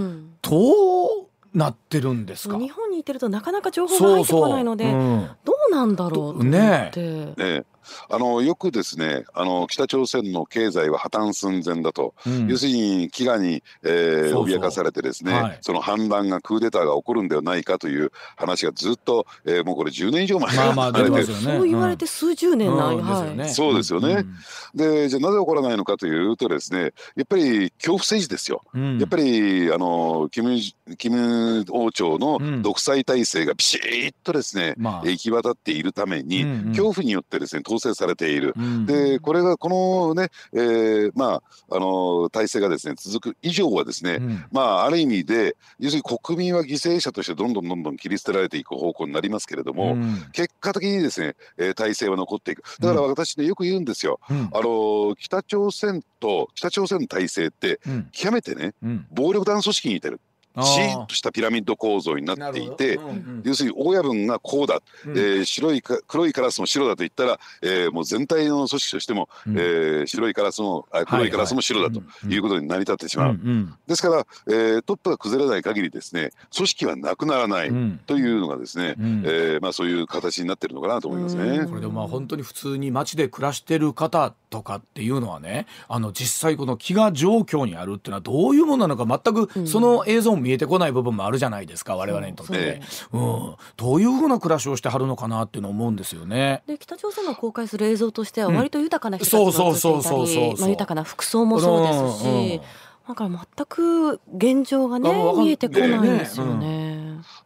[0.41, 0.71] ど
[1.13, 6.49] うなってるんですか、日本にいてるとなかなか情報が入ってこないので、うん、どうなんだろうと思って。
[6.49, 7.65] ねね
[8.09, 23.05] あのよくですねあの北朝鮮の経済は破綻寸前だと、うん、要するに飢餓に、えー、脅かされてですね、はい、その反乱がクーデターが起こるんではないかという話がずっと、えー、もうこれ10年以上前からまあまあね、そう言われて数十年ない、うん。
[23.05, 24.25] はい、そうですよね、
[24.73, 30.57] うん、でじゃあなぜ起こらないのかというとですねやっぱり恐怖政治ですよ、やっぱりあのキム
[30.97, 52.63] キム王朝の独裁体制がビシッとですね、まあ、行き渡っているために、恐怖によってですね統制されている、うん、でこれがこのね、えー、まああの体制がですね続く以上はですね、うん、まあある意味で要するに国民は犠牲者としてどんどんどんどん切り捨てられていく方向になりますけれども、うん、結果的にですね、えー、体制は残っていく。
[52.79, 57.79] だから私ねよく言うんですよ、あの北朝鮮と北朝鮮の体制って
[58.11, 58.73] 極めてね、
[59.11, 60.19] 暴力団組織に似てる。
[60.63, 62.99] シーッとしたピラミッド構造になっていて、
[63.43, 73.39] 要するに大親分がこうだ、うん、えー、白いか黒いカラスも白だと言ったら、えー、もう全体の組織としても、うん、えー、白いカラスもあ黒いカラスも白だということに成り立ってしまう。
[73.87, 77.71] ですから、えー、トップが崩れない限りですね組織はなくならない
[78.05, 81.65] というのがですね、うん、えー、まあ、そういう形になってるのかなと思いますね。
[81.65, 92.81] これでもまあ本当に普通に街で暮らしてる方とかっていうのはねあの実際この飢餓状況にあるっていうのはどういうものなのか全くその映像も見えてこない部分もあるじゃないですか我々にとって、
[93.11, 96.63] うん、どういうふうな暮らしをしてはるのかなっていうのを思うんですよね。
[96.67, 102.25] で北朝鮮が公開する映像としては割と豊かな人たちが映っていたり豊かな服装もそうですし。
[102.25, 102.51] うん。
[102.53, 102.61] うん。
[103.07, 106.86] だから全く現状がね見えてこないんですよね、ね、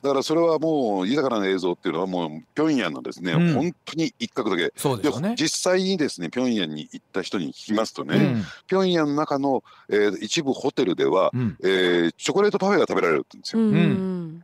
[0.02, 4.74] だからそれはもう豊かな映像っていうのはもう平壌のですね、うん、本当に一角だけ。
[4.76, 5.36] そうですね。
[5.38, 13.62] 実際にですね平壌に行った人に聞きますとね、うん、平壌の中の、えー、一部ホテルでは、うん、えー、チョコレートパフェが食べられるんですよ。
[13.62, 14.44] うん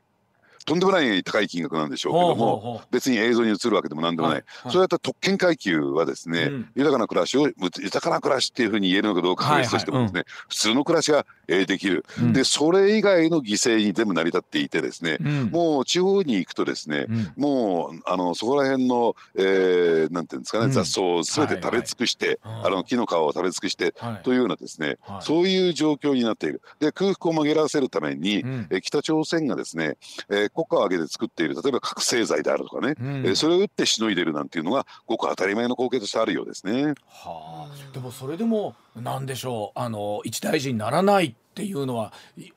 [0.68, 26.62] とんでもない高い金額なんでしょうけども別に映像に映るわけでもなんでもない、はい、そういった特権階級はですね、うん、豊かな暮らしを豊かな暮らしっていうふうに言えるのかどうかは別としてもですね、普通の暮らしがえできる、うん、でそれ以外の犠牲に全部成り立っていてですね、うん、もう地方に行くとですね、うん、もうあのそこら辺の、えー、なんていうんですかね、雑草を全て食べ尽くして、あの木の皮を食べ尽くして、はい、というようなですね、はい、そういう状況になっている。
[26.80, 29.98] で空腹を紛らわせるために、え北朝鮮がですね、
[30.30, 36.96] えー、国家を挙げて作っている例えば覚醒剤であるとかね、うん、えー、それを打ってしのいでるなんていうのがごく当たり前の光景としてあるようですね。
[37.08, 39.80] はあ、でもそれでもなんでしょう。
[39.80, 42.12] あの一大事にならないっていうのは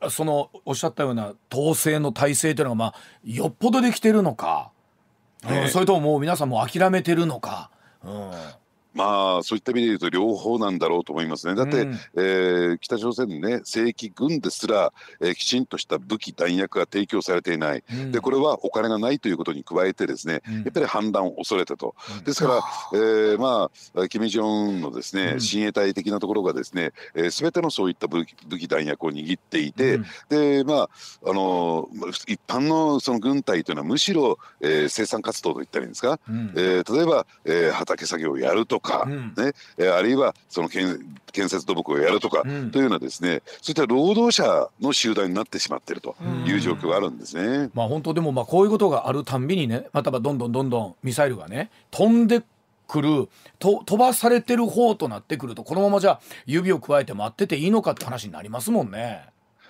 [0.08, 2.94] そのおっしゃったような統制の体制というのがまあ
[3.24, 4.70] よっぽどできてるのか、
[5.44, 7.70] ね、うん、それとももう皆さんも諦めてるのか。
[8.02, 8.30] うん
[8.94, 11.54] まあそういった意味で言うと両方なんだろうと思いますね。
[11.54, 30.90] だって、うん、えー、北朝鮮のね正規軍ですら、えー、きちんとした武器弾薬が提供されていない、うん、でこれはお金がないということに加えてですね、うん、やっぱり反乱を恐れたと、ですから、えー、まあキム・ジョンのですね親衛隊的なところがですね、えー、全てのそういった武器武器弾薬を握っていて、でまあ
[31.26, 31.88] あの
[32.26, 40.98] 一般のその軍隊というのはむしろ、えー、生産活動といったらいいんですか、うん、えー、例えば、えー、畑作業をやるとか、うん、ね、あるいはその建
[41.32, 46.16] 建設土木をやるとか、うん、というようなですねそういった労働者の集団になってしまっていると
[46.46, 47.70] いう状況があるんですね。
[47.74, 52.42] まあ本当でもまあこういうことがあるたんびにねまたどんどんどんどんミサイルがね飛んで
[52.88, 53.28] くる
[53.58, 59.26] と飛ばされてる方となってくるとこのままじゃ指を加えて待ってていいのかって話になりますもんね。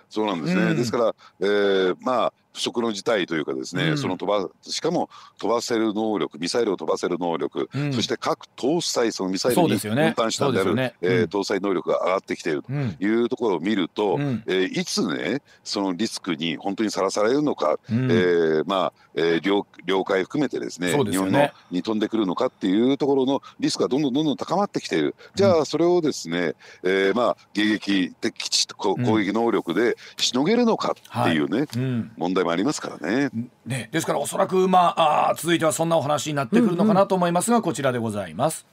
[0.08, 25.14] そうなんですね、うん、ですから、えー、まあ不測の事態というかですね、うん、その飛ばしかも飛ばせる能力ミサイルを飛ばせる能力、うん、そして各搭載そのミサイルに分担したである、ねね、えー、搭載能力が上がってきているというところを見ると、うん、えー、いつねそのリスクに本当にさらされるのか、うん、えー、まあ、えー、領領海含めてですね、ね、日本のに飛んでくるのかっていうところのリスクがどんどんどんどん高まってきている。
[25.34, 33.30] じゃあそれをですね、えー、まあ迎撃的攻撃能力でしのげるのかっていうね、はい、問題もありますからね。
[33.66, 38.66] ねですからおそらく、まあ、あ続いてはそんなお話になってくるのかなと思いますが、うんうん、こちらでございます。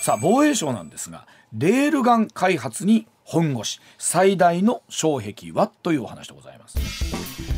[0.00, 6.78] さあ防衛省なんですがレールガン開発に本腰最大の障壁はというお話でございます。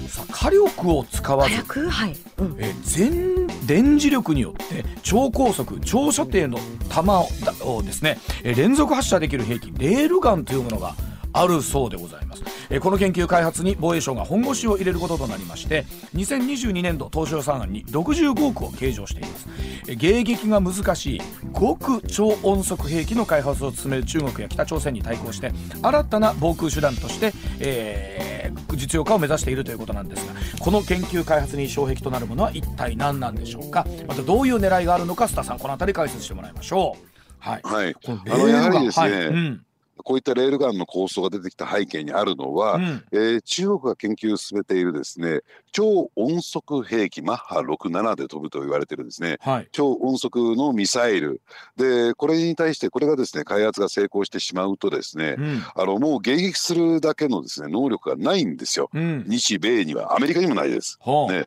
[0.09, 1.55] さあ火力を使わず、
[1.89, 6.59] はいうん、え全電磁力によって超高速長射程の
[6.89, 10.97] 弾をですね連続発射できる兵器レールガンというものが
[11.33, 19.49] あるそうでございます、えこの研究開発に防衛省が本腰を入れることとなりまして2022年度当初予算案に65億を計上しています、
[19.89, 21.21] え迎撃が難しい
[21.59, 25.53] 極超音速兵器の開発を進める中国や北朝鮮に対抗して
[25.83, 33.87] 新たな防空手段として、えー、実用化を目指しているということなんですがこの研究開発に障壁となるものは一体何なんでしょうか？
[34.07, 37.11] またどういう狙いがあるのか須田さんこの辺り解説してもらいましょう。
[37.39, 37.95] はい、はい、
[38.29, 39.27] あのやはりですね、はい。
[39.29, 39.63] うん
[40.03, 45.41] こういったレールガンの構想が出てきた背景にあるのは、うん、えー、中国が研究を進めているですね
[45.73, 51.41] 超音速兵器マッハ67で飛ぶと言われてるですね、はい、超音速のミサイル。
[51.77, 60.17] でこれに対してこれがですね開発が成功してしまうとですね、うん、あのもう迎撃するだけのですね能力がないんですよ、うん、日米には。
[60.17, 60.99] アメリカにもないです。
[61.29, 61.47] ね。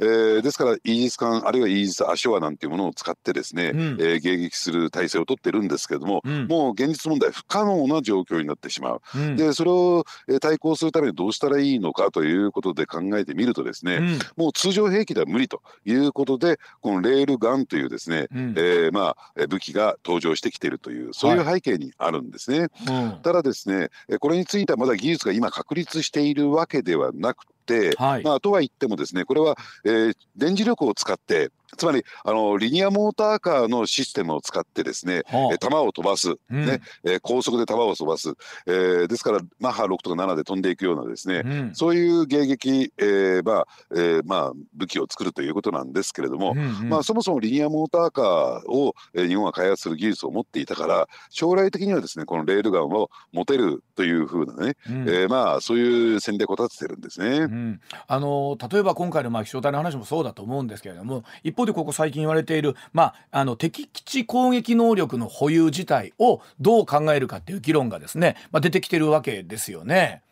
[0.00, 9.00] えー、ですからイージス艦あるいはイージス・アショアなんていうものを使ってですね、うん、えー、迎撃する体制を取ってるんですけれども、うん、もう現実問題不可能な状況になってしまう。
[9.14, 10.04] うん、でそれを
[10.40, 22.68] 対抗するためにどうしたらいいのかということで考えてみるとですね、うん、もう通常兵器では無理ということでこのレールガンというですね、うん、えー、まあ、武器が登場してきているというそういう背景にあるんですね。
[22.86, 36.80] はい、ただですねこれについてはまだ技術が今確立しているわけではなくて、はい、まあ、とは言ってもですねこれは、えー、電磁力を使ってつまりあのリニアモーターカーのシステムを使ってですね、はあ、球を飛ばす、うん、ね。
[37.04, 38.34] えー、高速で球を飛ばす、
[38.66, 57.38] えー、ですからマッハ6とか7で飛んでいくようなですね、うん、そういう迎撃、えーまあえーまあ、武器を作るということなんですけれども、うんうん、まあ、そもそもリニアモーターカーを、えー、日本は開発する技術を持っていたから将来的にはですねこのレールガンを持てるというふうなね、うん、えー、まあ、そういう戦略を立ててるんですね。
[57.40, 70.22] うん、あの例えば今回のまあ飛翔体の話もそうだと思うんですけれども一方でここ最近言われている、まあ、あの敵基地攻撃能力の保有自体をどう考えるかっていう議論がですね、まあ、出てきてるわけですよね。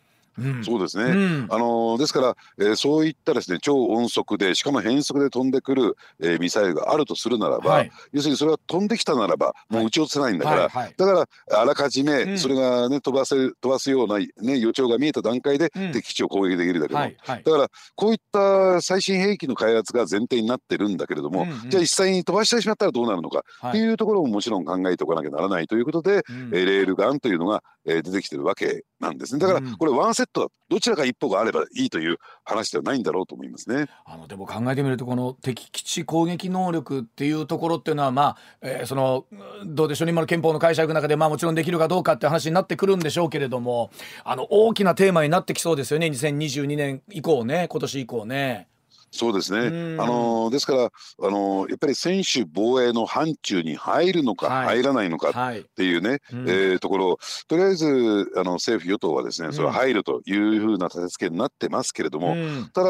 [0.63, 11.13] そうですね、うん、あのですから、えー、そういったですね超音速でしかも変速で飛んでくる、えー、ミサイルがあるとするならば、はい、要するにそれは飛んできたならばもう撃ち落とせないんだから、はいだか
[11.49, 29.39] らあらかじめそれがね、飛ばせ飛ばすような、ね、予兆が見えた段階で敵基地を攻撃できるだけど、はいはい、だからこういった最新兵器の開発が前提になってるんだけれども、うんうん、じゃあ実際に飛ばしてしまったらどうなるのかっていうところももちろん考えておかなきゃならないということで、うん、えレールガンというのが、えー、出てきてるわけなんですね。
[29.39, 33.87] だからこれワンセットどちらか一歩があればいいという話ではないんだろうと思いますね。
[34.05, 39.25] あのでも考えてみるとこの敵基地攻撃能力っていうところっていうのはまあ、えー、その
[39.65, 43.89] どうでしょう今の憲法の解釈の中でまあもちろんできるかどうかって話になってくるんでしょうけれども
[44.23, 48.67] あの大きなテーマになってきそうですよね2022年以降ね今年以降ね。
[49.11, 49.97] そうですね。
[49.99, 50.89] あのですからあ
[51.29, 57.19] のやっぱり専守防衛の範疇に入るのか、はい、入らないのかっていうね、はい、えー、ところ。
[57.47, 62.89] とりあえずあの政府与党はですねそれは入るというふうな立て付けになってますけれども、うん、ただ、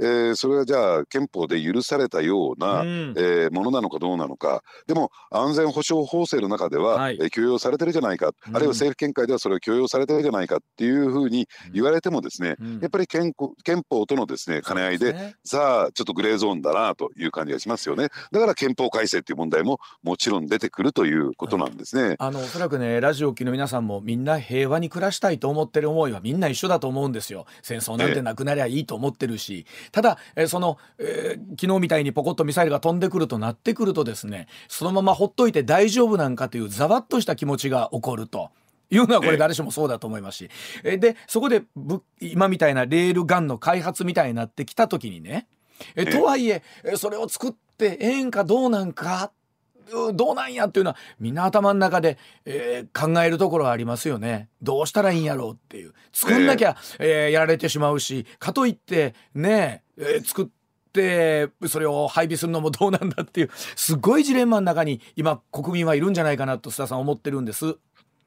[0.00, 4.62] えー、それはじゃあ憲法で許されたような、うん、えー、ものなのかどうなのか。
[4.86, 18.08] でも安全保障法制の中では、はい、えー、許容されてるじゃないか、うん、あるいは政府見解ではそれを許容されてるじゃないかっていうふうに言われてもですね、やっぱり憲憲法とのですね兼ね合いでさあちょっとグレーゾーンだなという感じがしますよね。
[18.32, 27.46] だから憲法改正っていう問題ももちろん出てくるということなんですね、あのおそらくねラジオ機の皆さんもみんな平和に暮らしたいと思ってる思いはみんな一緒だと思うんですよ。
[27.62, 38.50] 戦争なんてなくなりゃいいと思ってるし、ただえその、えー、昨日みたいにポコッとミサイルが飛んでくるとなってくるとですねそのままほっといて大丈夫なんかというざわっとした気持ちが起こると。
[38.90, 40.50] いうのはこれ誰しもそうだと思いますし、
[40.82, 41.62] えでそこで
[42.20, 45.46] 今みたいなレールガンの開発みたいになってきた時にね。
[45.96, 46.62] えとはいえ
[46.96, 49.32] それを作ってええんかどうなんか
[50.14, 54.48] どうなんやっていうのはみんな頭の中で、えー、考えるところはありますよね。
[54.62, 55.92] どうしたらいいんやろうっていう。
[56.12, 60.46] 作んなきゃ、えー、やられてしまうしかといってね、えー、作っ
[60.92, 67.76] てそれを配備するのもどうなんだっていうすごいジレンマの中に今国民はいるんじゃないかなと須田さん思ってるんです。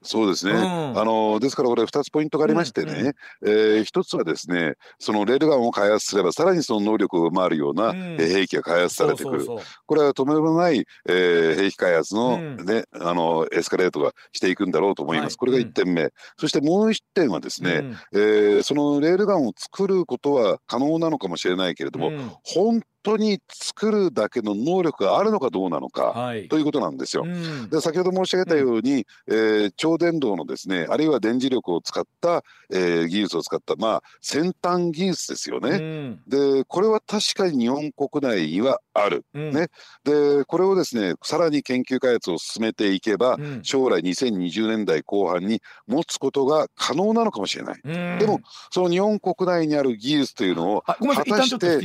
[0.02, 9.46] そうですね、うん、あのですからこれ2つポイントがありましてね、うんうん、えー、1つはですねそのレールガンを開発すればさらにその能力を上回るような、うん、兵器が開発されてくる。
[9.86, 22.12] これはとめどない、えー、兵器開発の,、ね、あのエスカレートがしていくんだろうと思います、はい、これが1点目、そしてもう1点はですね、うん、えー、そのレールガンを作ることは可能なのかもしれないけれども、
[22.44, 27.24] 本当に作るだけの能力があるのかどうなのか、はい、ということなんですよ。
[27.26, 35.70] うん、で先ほど申し上げたように、うん、えー、超電導のですねあるいは電磁力を使った、えー、技術を使ったまあ先端技術ですよね。
[35.70, 39.68] うん、でこれは確かに日本国内にはある、ね。
[40.04, 47.82] でこれをですねさらに研究開発を進めていけば、将来2020年代後半に持つことが可能なのかもしれない。
[47.84, 48.42] でも
[48.72, 51.78] その日本国内にある技術というのを果たして。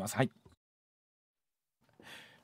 [0.00, 0.16] きます。
[0.16, 0.30] はい。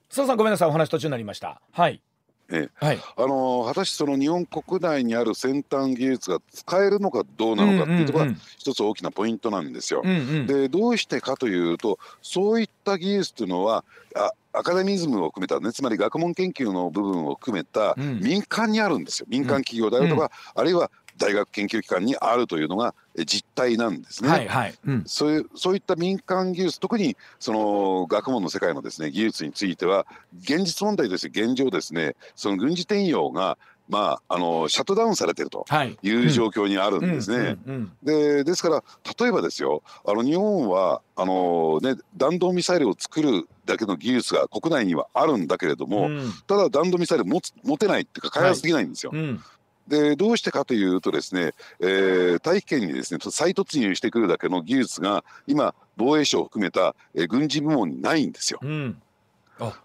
[0.09, 1.61] 佐藤さんごめんなさいお話途中になりました。
[1.73, 2.01] はい。
[2.49, 10.03] ええはい、あの果たしてその日本国内にある先端技術が使えるのかどうなのかっていうところが一つ大きなポイントなんですよ。
[10.05, 13.85] うんうん、でどうしてかというとそういった技術というのは
[14.15, 22.95] あアカデミズムを含めたねつまり学問研究の部分を含めた民間にあるんですよ民間企業であるとか、うん、あるいは大学研究機関にあるというのが
[23.25, 24.29] 実態なんですね。
[24.29, 30.07] はいはいうん、そういうそういった民間技術特にその学問の世界のですね技術については
[30.41, 33.59] 現実問題として現状ですねその軍事転用が
[33.89, 35.65] まあ、あのシャットダウンされてると
[36.03, 37.57] いう状況にあるんですね。
[38.03, 38.85] でですから
[39.19, 49.13] 例えばですよあの日本はあの、ね、弾道ミサイルを作るだけの技術が国内にはあるんだけれども、うん、ただ弾道ミサイル持つ持てないっていうか開発できないんですよ。
[49.13, 49.41] はいうん
[49.89, 58.61] でどうしてかというとですね、えー、大気圏にですね再突入してくるだけの技術が今防衛省を含めた、えー、軍事部門にないんですよ。
[58.63, 59.03] うん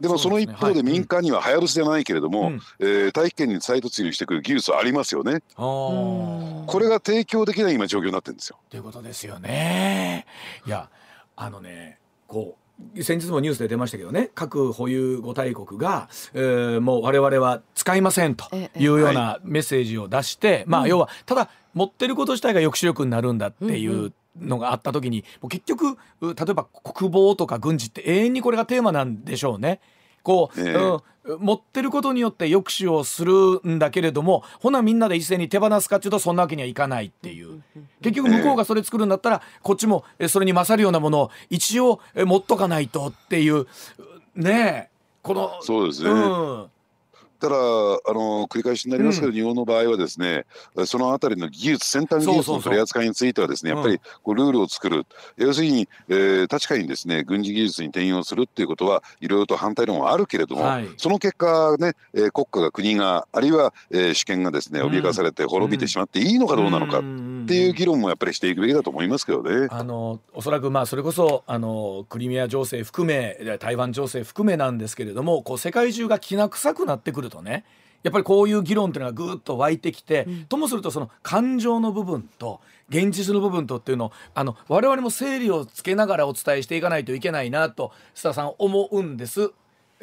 [0.02, 5.42] でもその一方で民間には流行るじゃないけれども、うん、えー、大気圏に再突入してくる技術はありますよね。
[5.56, 8.58] これが提供できない今状況になってるんですよ。
[8.70, 10.26] ということですよね。
[10.68, 10.90] いや
[11.38, 12.61] あのねこう
[13.02, 29.80] 先日もニュースで出ましたけどね核保有5大国が、えー、もう我々は使いませんというようなメッセージを出して、まあ要はただ持ってること自体が抑止力になるんだっていうのがあった時にもう結局例えば国防とか軍事って永遠にこれがテーマなんでしょうね。
[30.24, 31.02] こう、えー、うん、
[31.40, 33.34] 持ってることによって抑止をする
[33.68, 37.62] んだけれどもほなみんなで一斉に手放すかっていうとそんなわけにはいかないっていう。
[38.02, 43.68] 結局向こうがそれ作るんだったらこっちもそれに勝るようなものを一応持っとかないとっていう。
[44.36, 44.92] ねえ。
[45.22, 46.66] このそうですね、うん
[47.42, 47.58] ただあ
[48.14, 50.46] の繰り返しになりますけど、うん、日本の場合はですね
[50.86, 55.06] そのあたりの技術先端技術の取り扱いについてはですねやっぱりこうルールを作る、うん、
[55.48, 69.68] 要するに、えー、確かにですね軍事技術に転用するっていうことはいろいろと反対論はあるけれども、はい、その結果ね、えー、国家が国があるいは、えー、主権がですね脅かされて滅びてしまっていいのかどうなのかっていう議論もやっぱりしていくべきだと思いますけどね。
[69.72, 77.66] あのおそらくまあそれこそあのクリミア情勢含め台湾情勢含めなんですけれどもこう世界中がきな臭くなってくるとね
[78.04, 82.60] やっぱりこういう議論っていうのがぐっと湧いてきて、うん、ともするとその感情の部分と
[82.90, 89.52] 現実の部分とっていうのをあの我々も整理をつけながらお伝えしていかないといけないなと須田さん思うんです。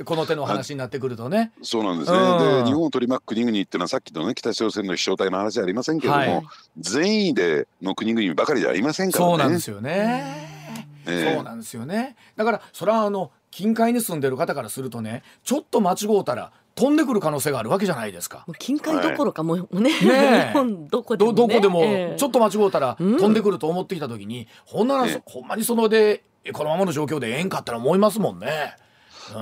[0.05, 1.51] この手の話になってくるとね。
[1.61, 2.16] そうなんですね。
[2.16, 6.45] うん、で日本を取り巻く国々っていうのはさっきのね北朝鮮の飛翔体の話じゃありませんけれども、はい、
[6.79, 9.31] 善意での国々ばかりじゃありませんからね。
[9.31, 10.59] そうなんですよね。
[11.05, 12.16] そうなんですよね。
[12.37, 18.47] だからそれはあの近海に住んでる方からするとねちょっと間違うたら飛んでくる可能性があるわけじゃないですか。
[18.59, 26.22] 近海どころかもうね、ね日本どこでも、ね、どこでも、ちょっと間違うたら飛んでくると思ってきた時に、ほんなら、ほんまにそので
[26.53, 28.76] このままの状況でええんかったら思いますもんね。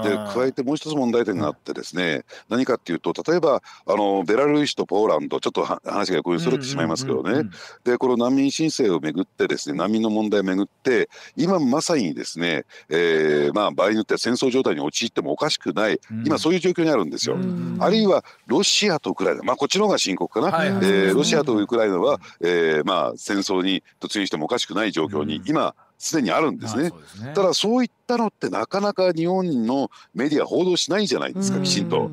[0.03, 7.49] で加えてもう一つ問題点があってですね、何かっていうと例えばあのベラルーシとポーランドちょっと話がこういうそれてしまいますけどね、
[7.85, 17.37] でこの難民申請をめぐってですね難民の問題をめぐって今まさにですね、えー、まあ場合によっては戦争状態に陥ってもおかしくない、今そういう状況にあるんですよ。
[17.79, 26.85] あるいはロシアとウクライナまあこっちの方が深刻かな、はいはい、えー、ロシアとウクライナは、えー、まあ戦争に突入してもおかしくない状況に今すでにあるんですね。
[26.85, 26.93] ね
[27.35, 32.11] ただそういったのってなかなか日本のメディア報道しないじゃないですかきちんと。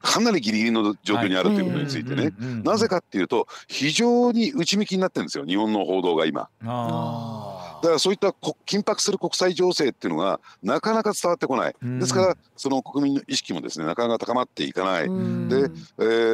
[0.00, 2.32] かなりギリギリの状況にあるということについてね。
[2.64, 6.48] なぜかっていうと非常に内向きになってるんですよ日本の報道が今。
[6.62, 8.28] だからそういった
[8.66, 11.76] 緊迫する国際情勢っていうのがなかなか伝わってこない。
[11.82, 15.04] ですからその国民の意識もですねなかなか高まっていかない。
[15.04, 15.10] で、え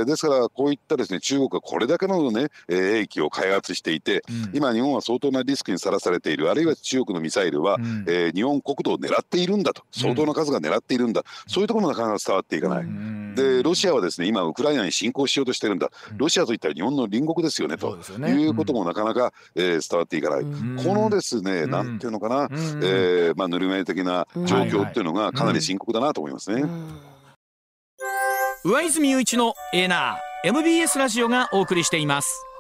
[0.03, 4.23] ー、ですからこういったですね中国がこれだけのね兵器を開発していて、
[4.53, 6.51] 今日本は相当なリスクにさらされている。
[6.51, 9.83] あるいは中国のミサイルは、うん、えー、日本国土を狙っているんだと。
[9.93, 12.85] 相当な数が狙っているんだ、うん、そういうところもなかなか伝わっていかない。
[13.35, 15.91] でロシアはですね今ウクライナに侵攻しようとしてるんだ。
[16.17, 20.45] ロシアといったら日本の隣国ですよねということもなかなか、えー、伝わっていかない。
[20.45, 26.65] このですねなんていうのかな、えー、まあぬるめ的な状況っていうのがかなり深刻だなと思いますね。
[28.65, 32.54] 上泉雄一のエーナー MBS ラジオがお送りしています。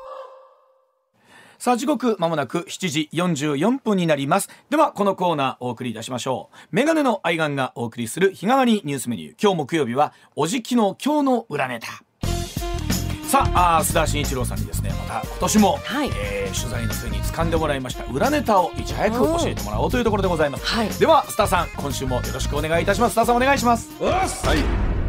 [1.64, 4.50] さあ時刻まもなく7時44分になります。
[4.68, 6.56] ではこのコーナーお送りいたしましょう。
[6.72, 9.34] メガネの愛玩がお送りする日替わりニュースメニュー。
[9.42, 11.86] 今日木曜日はおじきの今日の裏ネタ
[13.26, 23.12] さあ須田慎一郎さんにですねまた今年も、はい、えー、取材の末に掴んでもらいました裏ネタをいち早く教えてもらおうというところでございます、はい、では須田さん今週もよろしくお願いいたします。
[23.12, 23.90] 須田さんお願いします。
[24.02, 25.03] はい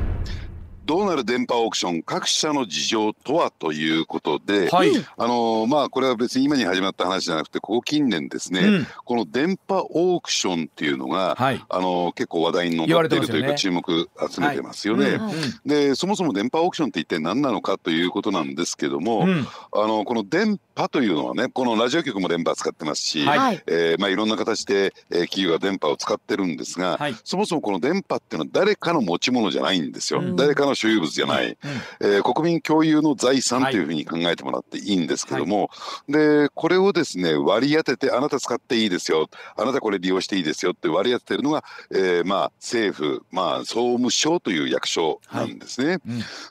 [0.86, 15.18] どうなる電波オークション各社の事情とはということで、はい、あのまあこれは別に今に始まった話じゃなくてここ近年ですね、うん、この電波オークションっていうのが、はい、あの結構話題に上っているというか、ね、注目集めてますよね。
[15.18, 15.34] はい。
[15.34, 23.64] うん、でそもそも電波オークションって一体何なのかということなんですけども、うん、あのこの電波というのはねこのラジオ局も電波使ってますし、はい。
[23.68, 30.22] えーまあ、いろんな形で、えー、企業が電波を使ってるんですが、そもそもこの電波っていうのは誰かの持ち物じゃないんですよ。
[30.36, 31.58] 誰かの所有物じゃない、うん、
[32.02, 39.30] えー、国民共有の財産というふうに考えてもらっていいんですけども、はい、でこれをですね割り当ててあなた使っていいですよ。
[39.58, 45.88] あなたこれ利用していいですよって割り当ててるのが、えー、まあ政府、まあ、総務省という役所なんですね。
[45.88, 46.02] はい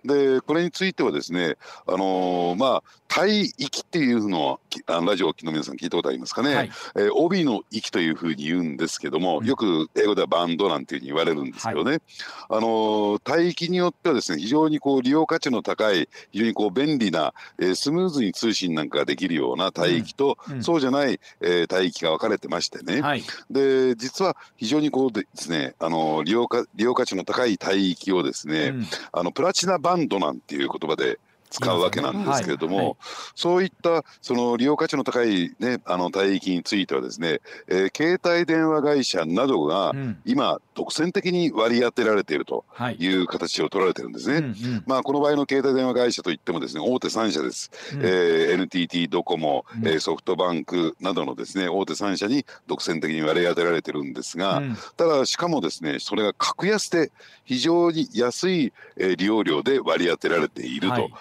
[0.05, 1.57] うん、でこれについてはですね
[1.87, 12.01] あのー、まあ帯域っていいうのをあのラジオの皆さん聞いたことありますかね、はい、えー、帯の息というふうに言うんですけども、よく英語ではバンドなんていうふうに言われるんですけどね、はい、
[12.49, 20.55] あの帯域によってはですね非常にこう利用価値の高い非常にこう便利な、えー、スムーズに通信なんかができるような帯域と、うん。
[20.55, 31.19] うん、そうじゃない、えー、帯域が分かれてましてね、はい、で実は非常にこうですねあの利用か利用価値の高い帯域をですね、うん、あのプラチナバンドなんていう言葉で
[31.55, 32.87] 使うわけなんですけれども、はい。
[32.87, 32.97] はい、
[33.35, 39.93] そういったその利用価値の高い、ね、あの帯域についてはですね、えー、携帯電話会社などが
[40.27, 42.65] 今、独占的に割り当てられていると
[42.99, 43.15] い。
[43.15, 44.35] う形を取られてるんですね。
[44.35, 44.45] はい
[44.87, 57.13] まあ、この場合の携帯電話会社といってもですね大手3社です、うん、えー、NTT ドコモ、うん、えー、ソフトバンクなどのですね大手3社に独占的に割り当てられてるんですが、うん、ただしかもですねそれが格安で
[57.45, 60.95] 非常に安い、えー、利用料で割り当てられていると。
[60.95, 61.13] はい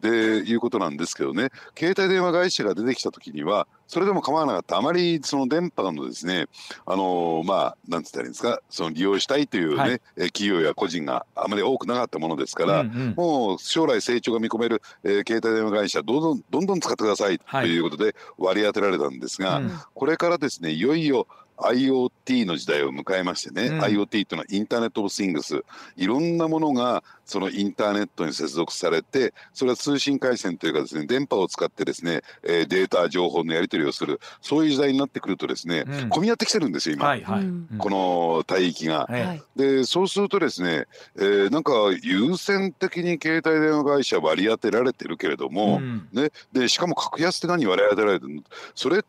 [0.00, 1.50] でいうことなんですけどね。
[1.76, 4.76] 携帯電話会社が出てきた時にはそれでも構わなかった。
[4.76, 6.46] あまりその電波のですね
[6.86, 10.00] あのまあなんつったらいいんですかその利用したいというね、はい、
[10.32, 21.26] 企業や個人があまり多くなかったものですから、うんうん、もう将来成長が見込める、えー、携帯電話会社どんどんどんどん使ってくださいということで割り当てられたんですが、はいうん、これからですねいよいよ
[21.60, 25.64] IoT の時代を迎えましてね、うん、IoT というのはインターネット・オブ・シングス
[25.96, 34.20] いろんなものがそのインターネットに接続されてそれは通信回線というかですね電波を使ってですね、えー、データ情報のやり取りをする。
[34.40, 37.44] そういう時代になってくるとですね、うん、混み合ってきてるんですよ今、はいはい、
[37.78, 39.06] この帯域が。
[39.06, 40.86] はい、でそうするとですね、
[41.16, 48.42] えー、なんか優先的に携帯電話会社割り当てられてるけれども、うん、ね、でしかも格安って何割り当てられてるの？
[48.74, 49.08] それって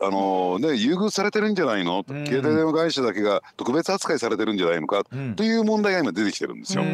[0.00, 5.02] あのー、ね優遇されてるんじゃないの、うん、携帯電話会社だけが特別扱いされてるんじゃないのか、
[5.36, 6.84] という問題が今出てきてるんですよ。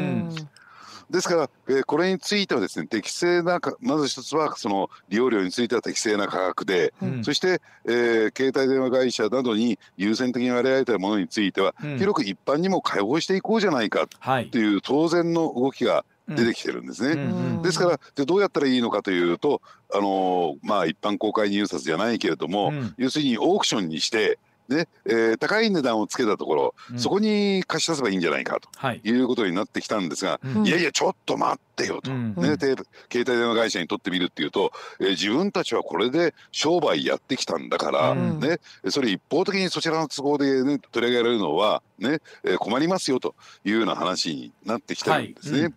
[1.11, 14.07] ですから、えー、これについてはですね適正なまず一つはその利用料については適正な価格で、うん、そして、えー、携帯電話会社などに優先的に割り当てたものについては、うん、広く一般にも開放していこうじゃないか
[14.51, 17.20] という当然の動きが出てきてるんですね。
[17.22, 17.27] う
[17.59, 19.61] ん、ですからでどうやったらいいのかというと
[19.93, 24.39] あのー、まあ一般公開入札じゃないけれども、要するにオークションにして
[24.69, 28.69] ねえー、高い値段をつけたところ、うん、そこに貸し出せばいいんじゃないかと
[29.05, 29.11] い。
[29.21, 32.77] うことになってきたんですが、はい、いやいやちょっと待ってよと、うん、ね、携
[33.12, 38.59] 帯電話会社にとってみるっていうと、えー、自分たちはこれで商売やってきたんだから、うん、ね、
[38.89, 43.35] それ一方的にそちらの都合で、ね、取り上げられるのは、ねえー、困りますよと
[43.65, 45.62] いうような話になってきてるんですね。
[45.62, 45.73] はい。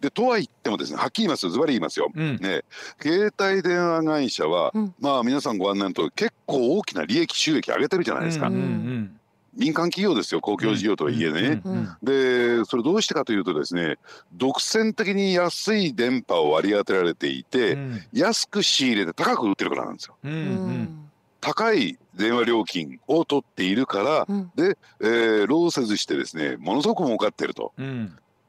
[0.00, 1.50] でとは言ってもですねはっきり言いますよ。
[1.52, 2.64] ズバリ言いますよ、ね、
[3.00, 8.48] 携帯電話会社は、まあ皆さんご案内のと結構大きな利益収益上げてるじゃないですか。
[8.48, 9.16] うんうん
[9.54, 13.98] 民間企業ですよ公共事業とはいえね、うんうん、でそれどうしてかというとですね
[14.32, 20.14] 独占的に安い電波を割り当てられていて、うん、安く仕入れて高く売ってるからなんですよ。
[20.24, 27.72] うんうん、高い電話料金を取っているから、で、えー、労せずしてですねものすごく儲かってると。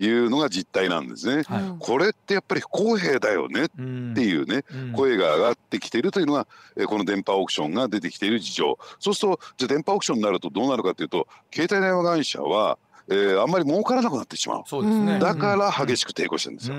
[0.06, 8.80] いうのが実態なんですね、はい、これってやっぱり不公平だよねっていうね、うん、声が上がってきているというのが、えこの電波オークションが出てきている事情。
[8.99, 12.78] そうするとじゃあ電波オークションになるとどうなるかというと携帯電話会社は
[13.10, 14.64] えー、あんまり儲からなくなってしまう。
[14.66, 15.20] そうですね。
[15.20, 16.76] だから激しく抵抗してるんですよ。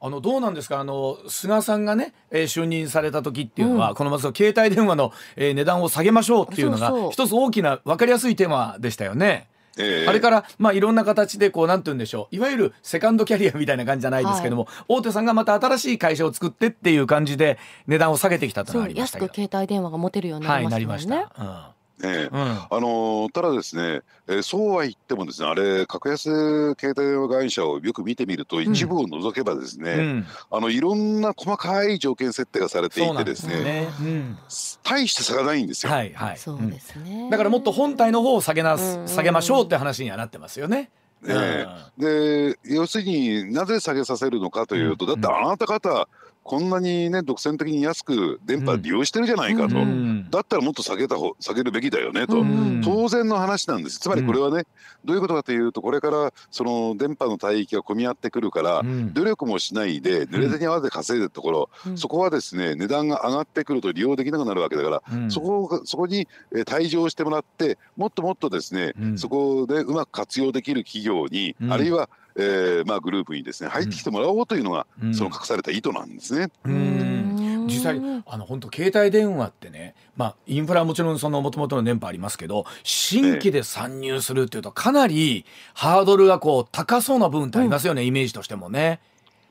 [0.00, 0.78] あのどうなんですか？
[0.78, 9.48] あの菅さんがね、えー、就任された時っていうのは、うん、このまず携帯電話の、えー、値段を下げましょうっていうのが一つ大きな分かりやすいテーマでしたよね。
[9.78, 12.36] えー、あれから、まあ、いろんな形でこうなんて言うんでしょう。
[12.36, 21.16] いわゆるセカンドキャリアみたいな感じじゃないですけども、はい、大手さんがまた新しい会社を作ってっていう感じで値段を下げてきたというのがありました安く携帯電話が持てるようになりましたね。
[21.16, 33.88] はい、なりました、うんえうん、あのただですね、えー、そうは言ってもですねあれ格安携帯電話会社をよく見てみると、一部を除けばですね、うん、あのいろんな細かい条件設定がされていてですね、ね。
[34.00, 34.38] うん、
[34.82, 35.92] 大して差がないんですよ。
[35.92, 40.90] はいはい、そうですね、だからもっと本体の方を下げな、下げましょうって話にはなってますよね。
[41.22, 46.08] ね、で要するになぜ下げさせるのかというと、だってあなた方
[46.42, 54.00] こんなにね独占的に安く電波利用してるじゃないかと、うん、だったらもっと下げた方下げるべきだよねと、うん、当然の話なんです。
[54.00, 54.64] つまりこれはね、うん、
[55.04, 58.82] どういうことかというとこれからその電波の帯域が混み合ってくるから、
[59.12, 76.50] 努力もしないで濡れ手に合わせて稼いでるところ、そこはですね値段が上がってくると利用できなくなるわけだから、そこそこに退場してもらってもっともっとですね、そこでうまく活用できる企業に、あるいはえーまあ、グループにですね入ってきてもらおうというのが、うん、その隠された意図なんですね。
[77.66, 89.00] 実際あの本当携帯電話ってね、まあ、インフラはもちろんその元々の電波ありますけど新規で参入するっていうとかなりハードルがこう高そうな部分ってありますよね、うん、イメージとしてもね。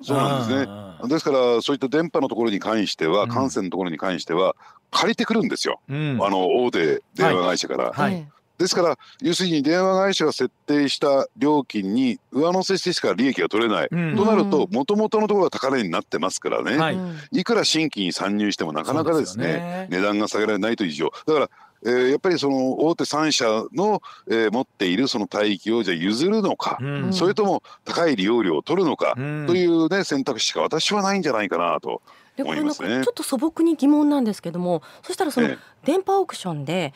[0.04, 1.10] そうなんですね。
[1.10, 4.56] ですからそういった電波のところに関しては、感染のところに関しては
[4.90, 7.92] 借りてくるんですよ、うん、あの大手電話会社から。
[7.92, 8.28] はい、はい
[8.62, 16.98] ですから要するに電話会社が設定した料金に上乗せしてしか利益が取れない、うん、となるともともとのところが高値になってますからね、はい、
[17.32, 21.50] いくら新規に参入してもなかなかですね、ね、値段が下げられないという以上だから
[21.84, 32.04] えー、やっぱりその大手3社の、えー、持っているその帯域をじゃ譲るのか、うん、それとも高い利用料を取るのか、という、ね、選択肢しか私はないんじゃないかなと
[32.38, 33.04] 思いますね。
[33.04, 35.50] ちょっと素朴に疑問なんですけどもそしたらその
[35.84, 36.94] 電波オークションで、えー、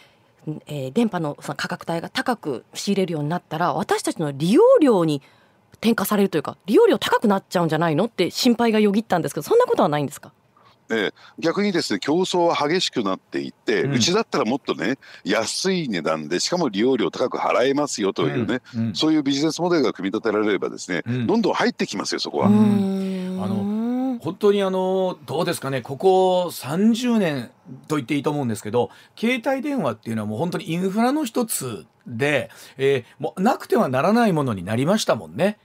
[0.93, 5.21] 電波のその価格帯が高く仕入れるようになったら私たちの利用料に
[5.73, 10.31] 転嫁されるというか利用料高くなっちゃうんじゃないのって心配がよぎったんですけどそんなことはないんですか？
[10.87, 18.87] えー、逆にですね競争は激しくなっていって、うん、ちだったらもっとね安い値段でしかも利用料高く払えますよというね、うん。
[18.87, 22.45] うん、そういうビジネスモデルが組み立てられればですね、どんどん入ってきますよそこは。
[22.47, 23.84] あの
[24.26, 27.51] 本当にあのどうですかねここ30年
[27.88, 35.59] と言っていいと思うんですけど携帯電話っていうのはもう本当にインフラの一つで、えー、もうなくてはならないものになりましたもんね。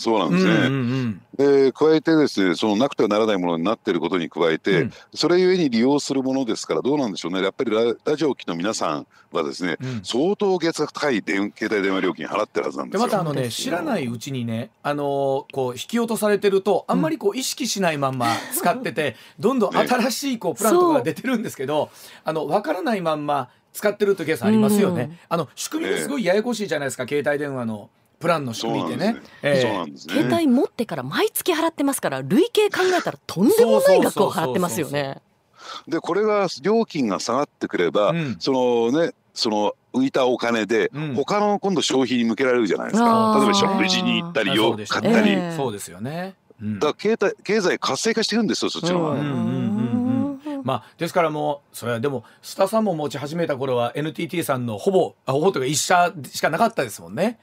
[0.00, 0.50] そうなんですね。
[0.52, 7.42] うんうんうん、加えてですねそのなくてはならないものになっていることに加えて、うん、それゆえに利用するものですからどうなんでしょうね。
[7.42, 7.70] やっぱり
[8.04, 13.06] ラジオ機の皆さんはですね、うん、相当月額高い電携帯電話料金払ってるはずなんですよ。
[13.06, 21.90] またあのね知らないうちにねあのこう引き落とされてるとあんまりこう意識しないまんま使ってて、 どんどん新しいこうプランとかが出てるんですけど、
[22.24, 25.18] あの分からないまんま使ってるというケースありますよね。
[25.28, 27.90] あの仕組みがすごいややこしいじゃないですか、携帯電話の。
[28.20, 29.16] プランの仕組みでね。
[29.42, 35.22] 携帯持ってから毎月払ってますから累計考えたらとんでもない額を払ってますよね。
[35.88, 43.36] でこれが料金が下がってくれば、うん、そのねその浮いたお金で、うん、他の今度消費に向けられるじゃないですか。
[43.38, 49.16] 例えば食事に行ったり洋服買ったり、そうですよね、うん、だから経済経済活性化してるんですよそっちの方が。
[50.62, 57.38] まあ、ですからもうそれはでもスタさんも持ち始めた頃は NTT さんのほぼほぼというか一社しかなかったですもんね。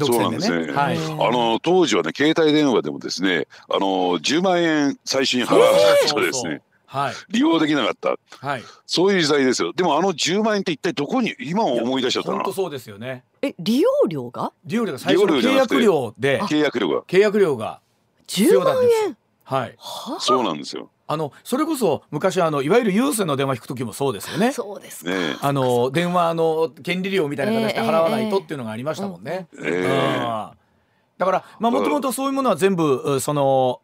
[0.00, 0.72] そうなんですね。
[0.72, 6.62] はい、あの当時はね携帯電話でもですねあの10万円最新払わないとですね。
[6.86, 9.72] はい、利用できなかった、はい、そういう時代ですよ。
[9.72, 13.24] でもあの10万円って一体どこに今思い出しちゃったな本当そうですよね。
[13.40, 14.52] え利用料が？
[14.66, 17.80] 利用料が最初の契約料で契約料が契約料が。
[18.28, 19.76] 10万円はい
[20.20, 24.52] そうなんですよあのそれこそ昔あのいわゆる有線の電話引く時もそうですよね。
[24.52, 25.36] そうですね。
[25.42, 29.46] あの電話の権利料みたいな形で払わないとっていうのがありましたもんね。
[29.58, 30.52] えーえー、
[31.18, 33.82] だからまあもともとそういうものは全部その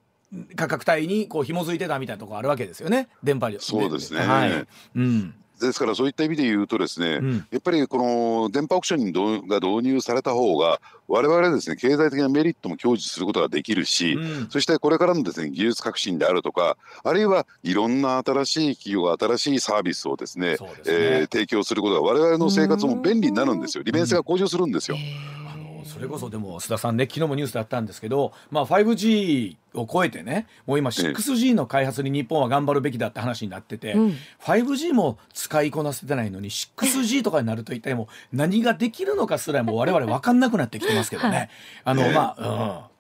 [0.57, 3.09] 価格帯にこう紐づいてたみたいなところあるわけですよね。
[3.23, 3.61] 電波量。
[3.61, 4.21] そうですね。
[4.21, 4.67] はい。
[4.97, 5.35] うん。
[5.59, 20.57] ですからそういった意味で言うとですね、うん、やっぱりこの電波オークションが導入された方が我々ですね経済的なメリットも享受することができるし、うん、そしてこれからのですね技術革新であるとかあるいはいろんな新しい企業が新しいサービスをですね、ね、
[20.87, 23.83] えー、提供することが我々の生活も便利になるんですよ。
[23.83, 24.97] 利便性が向上するんですよ。
[25.99, 41.51] それこそでも須田さんね昨日もニュースであったんですけど、まあ、5G を超えてねもう今 6G の開発に日本は頑張るべきだって話になってて、うん、5G も使いこなせてないのに 6G とかになると一体もう何ができるのかすらもう我々分かんなくなってきてますけどね。
[41.85, 42.98] あのまあ、うん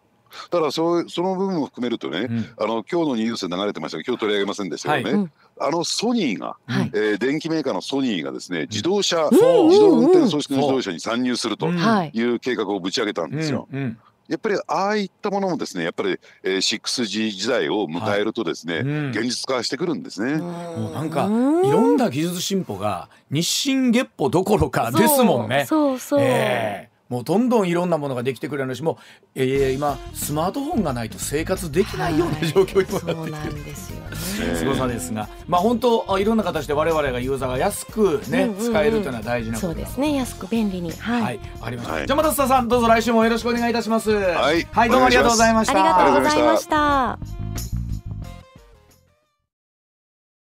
[0.50, 13.68] ただそうその部分を含めるとね、うん、あの今日のニュースで流れてましたが今日取り上げませんでしたけどね、はい、あのソニーが、はい、えー、電機メーカーのソニーがですね自動車、うん、自動運転組織の自動車に参入するという計画をぶち上げたんですよ。
[13.72, 13.98] うん。
[14.28, 18.82] やっぱりああいったものもですねやっぱり、えー、6G 時代を迎えるとですね、はい。
[18.82, 20.36] うん、現実化してくるんですね。
[20.36, 25.64] もうなんかいろんな技術進歩が日進月歩どころかですもんね。
[25.66, 28.96] そうそう、えーもうどんどんいろんなものができてくれるしもう、
[29.34, 40.14] えー、今スマートフォンがないと生活できないような状況にもなってきて、すごさですが、まあ本当いろんな形で我々がユーザーが安くね、うんうんうん、使えるというのは大事なそうですね。
[40.14, 40.92] 安く便利に。
[40.92, 44.10] はい、はい、ありました、はい、じゃあまた須田さんどうぞ来週もよろしくお願いいたします。
[44.10, 45.72] はい、はい、どうもありがとうございました。
[45.72, 47.37] ありがとうございました